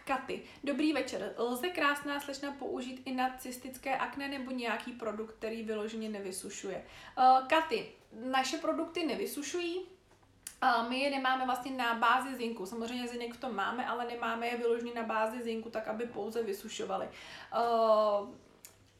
[0.05, 1.33] Katy, dobrý večer.
[1.37, 6.85] Lze krásná slečna použít i na cystické akné nebo nějaký produkt, který vyloženě nevysušuje?
[7.17, 7.91] Uh, Katy,
[8.25, 12.65] naše produkty nevysušují, uh, my je nemáme vlastně na bázi zinku.
[12.65, 17.07] Samozřejmě zinek to máme, ale nemáme je vyloženě na bázi zinku, tak aby pouze vysušovaly.
[17.07, 18.29] Uh,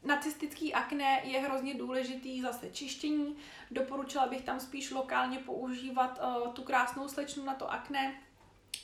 [0.04, 3.36] na cystický akné je hrozně důležitý zase čištění.
[3.70, 8.20] Doporučila bych tam spíš lokálně používat uh, tu krásnou slečnu na to akné,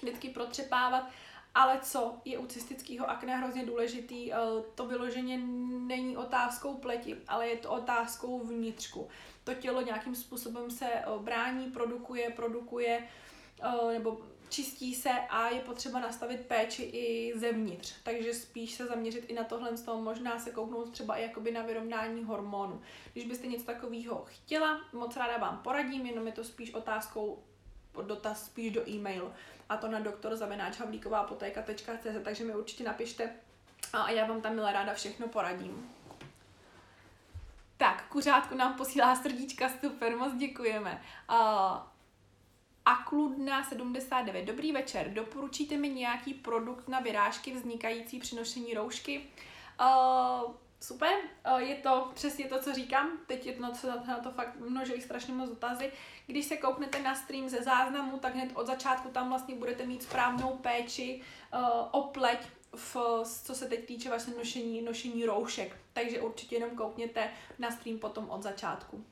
[0.03, 1.11] vždycky protřepávat
[1.55, 4.37] ale co je u cystického akné hrozně důležitý, eh,
[4.75, 5.39] to vyloženě
[5.87, 9.09] není otázkou pleti, ale je to otázkou vnitřku.
[9.45, 13.09] To tělo nějakým způsobem se eh, brání, produkuje, produkuje
[13.63, 17.95] eh, nebo čistí se a je potřeba nastavit péči i zevnitř.
[18.03, 21.53] Takže spíš se zaměřit i na tohle, z toho možná se kouknout třeba i jakoby
[21.53, 22.81] na vyrovnání hormonu.
[23.13, 27.43] Když byste něco takového chtěla, moc ráda vám poradím, jenom je to spíš otázkou
[28.03, 29.33] dotaz spíš do e-mailu
[29.71, 30.37] a to na doktor
[31.15, 33.31] apotéka.cz, takže mi určitě napište
[33.93, 35.91] a já vám tam milé ráda všechno poradím.
[37.77, 41.03] Tak, kuřátku nám posílá srdíčka, super, moc děkujeme.
[41.31, 41.37] Uh,
[42.85, 44.45] Akludna 79.
[44.45, 45.13] Dobrý večer.
[45.13, 49.27] Doporučíte mi nějaký produkt na vyrážky vznikající při nošení roušky?
[49.81, 51.13] Uh, super,
[51.53, 53.19] uh, je to přesně to, co říkám.
[53.27, 55.93] Teď je to to, na to fakt množí strašně moc dotazy.
[56.27, 60.03] Když se kouknete na stream ze záznamu, tak hned od začátku tam vlastně budete mít
[60.03, 61.23] správnou péči
[61.55, 61.61] uh,
[61.91, 62.39] o pleť,
[62.75, 62.97] v,
[63.45, 65.77] co se teď týče vlastně nošení, nošení roušek.
[65.93, 69.05] Takže určitě jenom koukněte na stream potom od začátku.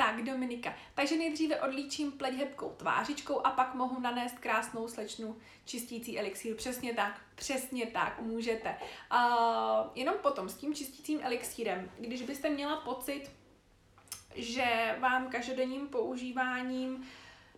[0.00, 0.74] Tak, Dominika.
[0.94, 6.56] Takže nejdříve odlíčím pleť hebkou tvářičkou a pak mohu nanést krásnou slečnu čistící elixír.
[6.56, 8.76] Přesně tak, přesně tak, můžete.
[9.12, 13.30] Uh, jenom potom s tím čistícím elixírem, když byste měla pocit,
[14.34, 17.04] že vám každodenním používáním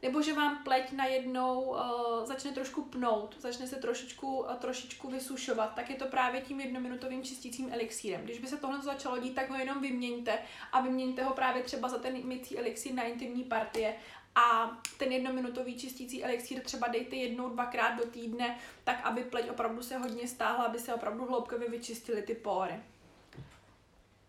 [0.02, 1.78] nebo že vám pleť najednou uh,
[2.24, 7.22] začne trošku pnout, začne se trošičku, uh, trošičku vysušovat, tak je to právě tím jednominutovým
[7.22, 8.20] čistícím elixírem.
[8.24, 10.38] Když by se tohle začalo dít, tak ho jenom vyměňte
[10.72, 13.94] a vyměňte ho právě třeba za ten mycí elixír na intimní partie
[14.34, 19.82] a ten jednominutový čistící elixír třeba dejte jednou, dvakrát do týdne, tak aby pleť opravdu
[19.82, 22.80] se hodně stáhla, aby se opravdu hloubkově vyčistily ty pory.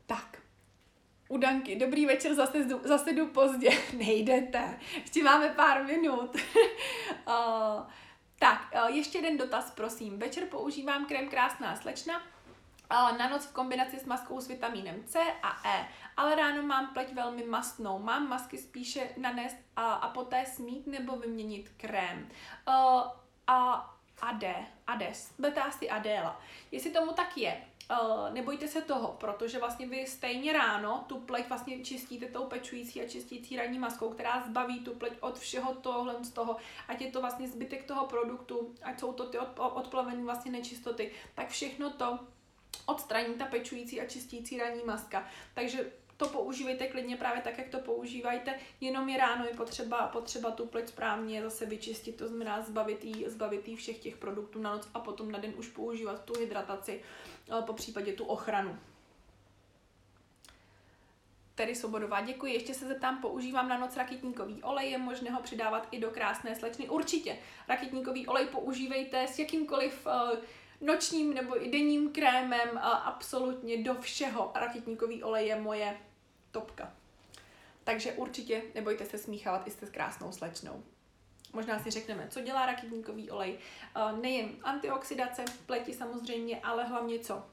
[0.05, 0.42] Tak,
[1.33, 1.75] u Danky.
[1.75, 3.69] Dobrý večer, zase, zase jdu pozdě.
[3.97, 6.35] Nejdete, ještě máme pár minut.
[7.27, 7.83] uh,
[8.39, 10.19] tak, uh, ještě jeden dotaz, prosím.
[10.19, 15.19] Večer používám krém Krásná slečna, uh, na noc v kombinaci s maskou s vitamínem C
[15.43, 17.99] a E, ale ráno mám pleť velmi mastnou.
[17.99, 22.29] Mám masky spíše nanést a, a poté smít nebo vyměnit krém.
[22.67, 23.03] Uh,
[23.47, 23.89] a
[24.21, 24.55] Ade,
[24.87, 26.41] Ades, beta asi Adéla.
[26.71, 27.61] Jestli tomu tak je,
[27.91, 33.01] Uh, nebojte se toho, protože vlastně vy stejně ráno tu pleť vlastně čistíte tou pečující
[33.01, 36.57] a čistící ranní maskou, která zbaví tu pleť od všeho tohle z toho,
[36.87, 41.11] ať je to vlastně zbytek toho produktu, ať jsou to ty od, odplavené vlastně nečistoty,
[41.35, 42.19] tak všechno to
[42.85, 45.27] odstraní ta pečující a čistící ranní maska.
[45.53, 45.91] Takže
[46.23, 50.65] to používejte klidně právě tak, jak to používajte, jenom je ráno je potřeba, potřeba tu
[50.65, 54.89] pleť správně zase vyčistit, to znamená zbavit jí, zbavit jí všech těch produktů na noc
[54.93, 57.01] a potom na den už používat tu hydrataci,
[57.51, 58.79] eh, po případě tu ochranu.
[61.55, 62.53] Tedy Sobodová, děkuji.
[62.53, 66.55] Ještě se zeptám, používám na noc rakitníkový olej, je možné ho přidávat i do krásné
[66.55, 66.89] slečny?
[66.89, 67.37] Určitě.
[67.67, 70.39] Rakitníkový olej používejte s jakýmkoliv uh,
[70.81, 74.51] nočním nebo i denním krémem, a absolutně do všeho.
[74.55, 75.97] Rakitníkový olej je moje
[76.53, 76.93] topka.
[77.83, 80.83] Takže určitě nebojte se smíchávat i s krásnou slečnou.
[81.53, 83.57] Možná si řekneme, co dělá rakitníkový olej.
[84.21, 87.45] Nejen antioxidace pleti samozřejmě, ale hlavně co?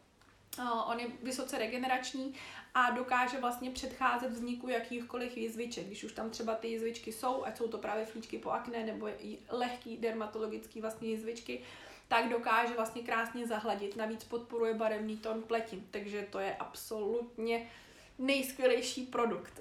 [0.86, 2.34] On je vysoce regenerační
[2.74, 5.86] a dokáže vlastně předcházet vzniku jakýchkoliv jizviček.
[5.86, 9.09] Když už tam třeba ty jizvičky jsou, ať jsou to právě flíčky po akné nebo
[9.48, 11.61] lehký dermatologický vlastně jizvičky,
[12.09, 13.96] tak dokáže vlastně krásně zahladit.
[13.96, 17.70] Navíc podporuje barevný tón pleti, takže to je absolutně
[18.21, 19.61] nejskvělejší produkt.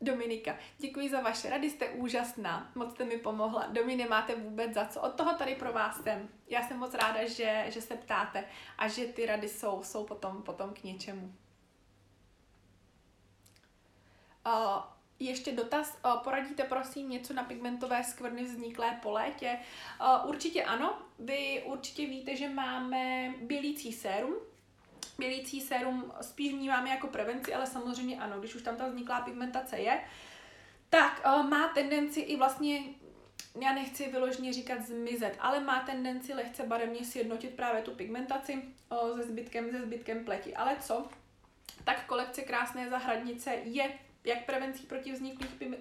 [0.00, 3.66] Dominika, děkuji za vaše rady, jste úžasná, moc jste mi pomohla.
[3.66, 6.28] Domi, nemáte vůbec za co, od toho tady pro vás jsem.
[6.48, 8.44] Já jsem moc ráda, že, že se ptáte
[8.78, 11.34] a že ty rady jsou, jsou potom, potom k něčemu.
[14.46, 14.82] Uh,
[15.18, 19.58] ještě dotaz, poradíte prosím něco na pigmentové skvrny vzniklé po létě?
[20.24, 24.34] Určitě ano, vy určitě víte, že máme bělící sérum,
[25.18, 29.78] Bělící sérum spíš vnímáme jako prevenci, ale samozřejmě ano, když už tam ta vzniklá pigmentace
[29.78, 30.00] je,
[30.90, 32.80] tak uh, má tendenci i vlastně,
[33.62, 39.20] já nechci vyloženě říkat zmizet, ale má tendenci lehce barevně sjednotit právě tu pigmentaci uh,
[39.20, 40.56] se zbytkem, se zbytkem pleti.
[40.56, 41.08] Ale co?
[41.84, 45.12] Tak kolekce Krásné zahradnice je jak prevencí proti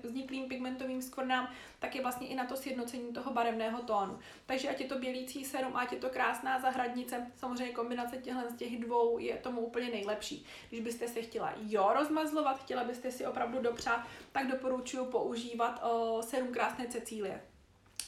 [0.03, 4.19] vzniklým pigmentovým skvrnám, tak je vlastně i na to sjednocení toho barevného tónu.
[4.45, 8.55] Takže ať je to bělící serum, ať je to krásná zahradnice, samozřejmě kombinace těchto z
[8.55, 10.45] těch dvou je tomu úplně nejlepší.
[10.69, 16.21] Když byste se chtěla jo rozmazlovat, chtěla byste si opravdu dopřát, tak doporučuji používat o,
[16.23, 17.41] serum krásné Cecílie.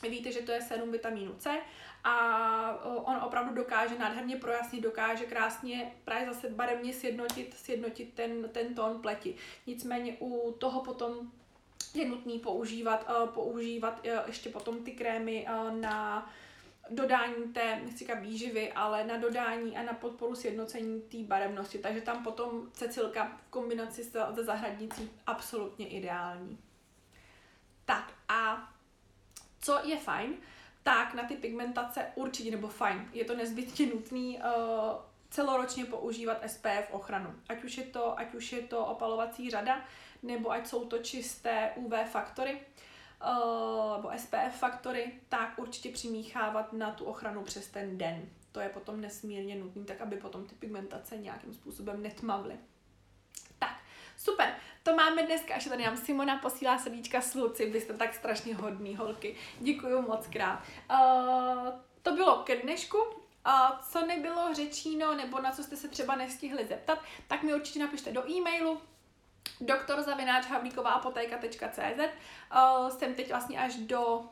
[0.10, 1.60] Víte, že to je serum vitamínu C
[2.04, 8.76] a on opravdu dokáže nádherně projasnit, dokáže krásně právě zase barevně sjednotit, sjednotit ten, ten
[8.76, 9.36] tón pleti.
[9.68, 11.32] Nicméně u toho potom
[11.94, 16.30] je nutný používat, používat e, ještě potom ty krémy na
[16.90, 21.78] dodání té, nechci říkat výživy, ale na dodání a na podporu sjednocení té barevnosti.
[21.78, 26.58] Takže tam potom Cecilka v kombinaci se zahradnicí absolutně ideální.
[27.86, 28.70] Tak a
[29.62, 30.34] co je fajn,
[30.88, 34.44] tak na ty pigmentace určitě, nebo fajn, je to nezbytně nutný uh,
[35.30, 37.36] celoročně používat SPF ochranu.
[37.50, 39.82] Ať už je to, ať už je to opalovací řada,
[40.24, 46.92] nebo ať jsou to čisté UV faktory, uh, nebo SPF faktory, tak určitě přimíchávat na
[46.92, 48.30] tu ochranu přes ten den.
[48.52, 52.58] To je potom nesmírně nutné, tak aby potom ty pigmentace nějakým způsobem netmavly.
[54.18, 54.56] Super.
[54.84, 58.56] To máme dneska, až tady nám Simona posílá srdíčka s Luci, vy jste tak strašně
[58.56, 59.36] hodný holky.
[59.60, 60.64] Děkuji moc krát.
[60.92, 61.68] Uh,
[62.02, 62.98] to bylo ke dnešku.
[63.46, 67.80] A co nebylo řečíno, nebo na co jste se třeba nestihli zeptat, tak mi určitě
[67.80, 68.82] napište do e-mailu
[69.62, 72.08] doktorzavináčhavlíkovaapotéka.cz uh,
[72.90, 74.26] Jsem teď vlastně až do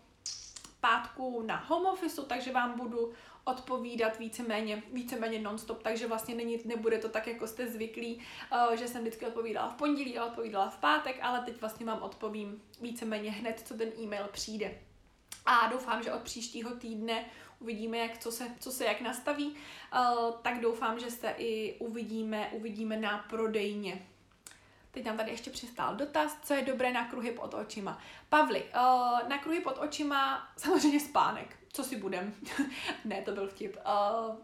[0.79, 3.13] pátku na home office, takže vám budu
[3.45, 8.21] odpovídat víceméně, víceméně non-stop, takže vlastně není, nebude to tak, jako jste zvyklí,
[8.51, 12.01] uh, že jsem vždycky odpovídala v pondělí a odpovídala v pátek, ale teď vlastně vám
[12.01, 14.77] odpovím víceméně hned, co ten e-mail přijde.
[15.45, 17.25] A doufám, že od příštího týdne
[17.59, 22.49] uvidíme, jak, co, se, co se jak nastaví, uh, tak doufám, že se i uvidíme,
[22.51, 24.07] uvidíme na prodejně.
[24.91, 27.99] Teď nám tady ještě přistál dotaz, co je dobré na kruhy pod očima.
[28.29, 32.34] Pavli, uh, na kruhy pod očima samozřejmě spánek co si budem.
[33.05, 33.78] ne, to byl vtip.
[33.78, 34.36] Uh,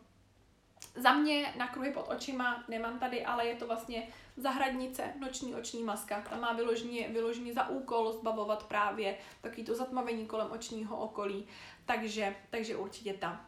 [0.95, 4.07] za mě na kruhy pod očima nemám tady, ale je to vlastně
[4.37, 6.21] zahradnice, noční oční maska.
[6.29, 11.47] Ta má vyloženě, vyloženě za úkol zbavovat právě takový to zatmavení kolem očního okolí,
[11.85, 13.45] takže, takže určitě ta.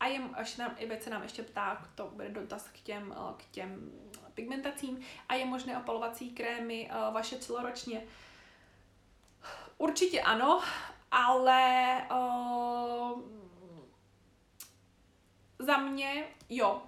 [0.00, 3.34] A je, až nám, i se nám ještě ptá, to bude dotaz k těm, eh,
[3.36, 3.92] k těm
[4.34, 8.02] pigmentacím, a je možné opalovací krémy uh, vaše celoročně?
[9.78, 10.62] Určitě ano,
[11.10, 13.20] ale uh,
[15.58, 16.82] za mě, jo,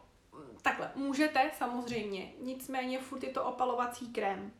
[0.62, 4.52] takhle, můžete samozřejmě, nicméně furt je to opalovací krém.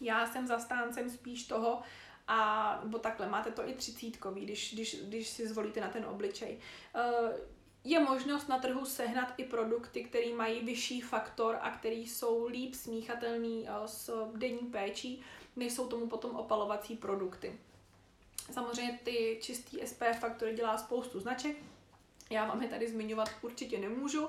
[0.00, 1.82] Já jsem zastáncem spíš toho,
[2.28, 6.58] a, nebo takhle, máte to i třicítkový, když, když, když si zvolíte na ten obličej.
[6.94, 7.30] Uh,
[7.84, 12.74] je možnost na trhu sehnat i produkty, které mají vyšší faktor a které jsou líp
[12.74, 15.22] smíchatelný uh, s denní péčí,
[15.56, 17.58] než jsou tomu potom opalovací produkty.
[18.50, 21.56] Samozřejmě ty čistý SPF faktory dělá spoustu značek,
[22.30, 24.28] já vám je tady zmiňovat určitě nemůžu,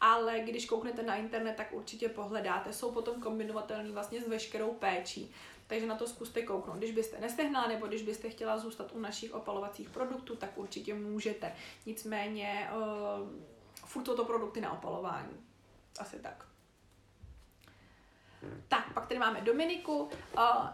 [0.00, 2.72] ale když kouknete na internet, tak určitě pohledáte.
[2.72, 5.34] Jsou potom kombinovatelný vlastně s veškerou péčí.
[5.66, 6.76] Takže na to zkuste kouknout.
[6.76, 11.52] Když byste nestehnala nebo když byste chtěla zůstat u našich opalovacích produktů, tak určitě můžete.
[11.86, 13.28] Nicméně uh,
[13.84, 15.36] furt jsou to produkty na opalování.
[15.98, 16.51] Asi tak.
[18.68, 20.02] Tak, pak tady máme Dominiku.
[20.02, 20.10] Uh,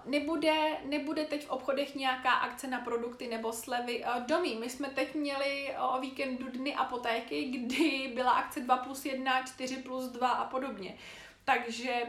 [0.04, 4.04] nebude, nebude teď v obchodech nějaká akce na produkty nebo slevy.
[4.04, 8.76] Uh, Domi, my jsme teď měli uh, o víkendu dny apotéky, kdy byla akce 2
[8.76, 10.96] plus 1, 4 plus 2 a podobně.
[11.44, 12.02] Takže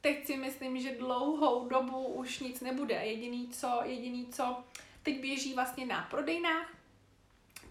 [0.00, 2.94] teď si myslím, že dlouhou dobu už nic nebude.
[2.94, 4.64] Jediný co, jediný co
[5.02, 6.75] teď běží vlastně na prodejnách,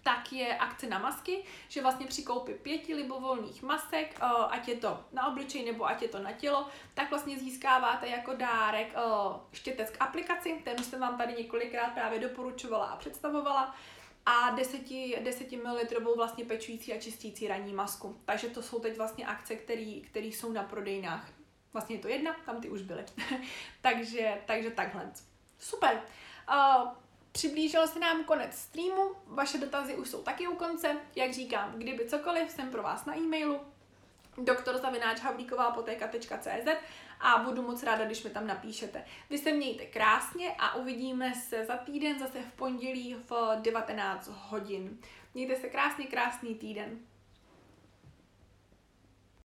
[0.06, 4.76] tak je akce na masky, že vlastně při koupi pěti libovolných masek, eh, ať je
[4.76, 9.40] to na obličej nebo ať je to na tělo, tak vlastně získáváte jako dárek eh,
[9.54, 13.76] štětec k aplikaci, ten jsem vám tady několikrát právě doporučovala a představovala
[14.26, 14.82] a 10,
[15.24, 18.22] 10 ml vlastně pečující a čistící ranní masku.
[18.26, 21.30] Takže to jsou teď vlastně akce, které jsou na prodejnách.
[21.74, 23.06] Vlastně je to jedna, tam ty už byly.
[23.82, 25.12] takže, takže takhle.
[25.60, 26.02] Super.
[26.50, 27.05] Uh,
[27.36, 30.98] Přiblížil se nám konec streamu, vaše dotazy už jsou taky u konce.
[31.16, 33.60] Jak říkám, kdyby cokoliv, jsem pro vás na e-mailu.
[34.38, 36.68] doktorzavináčhavlíkovápotéka.cz
[37.20, 39.06] a budu moc ráda, když mi tam napíšete.
[39.30, 45.00] Vy se mějte krásně a uvidíme se za týden zase v pondělí v 19 hodin.
[45.34, 47.00] Mějte se krásně, krásný týden.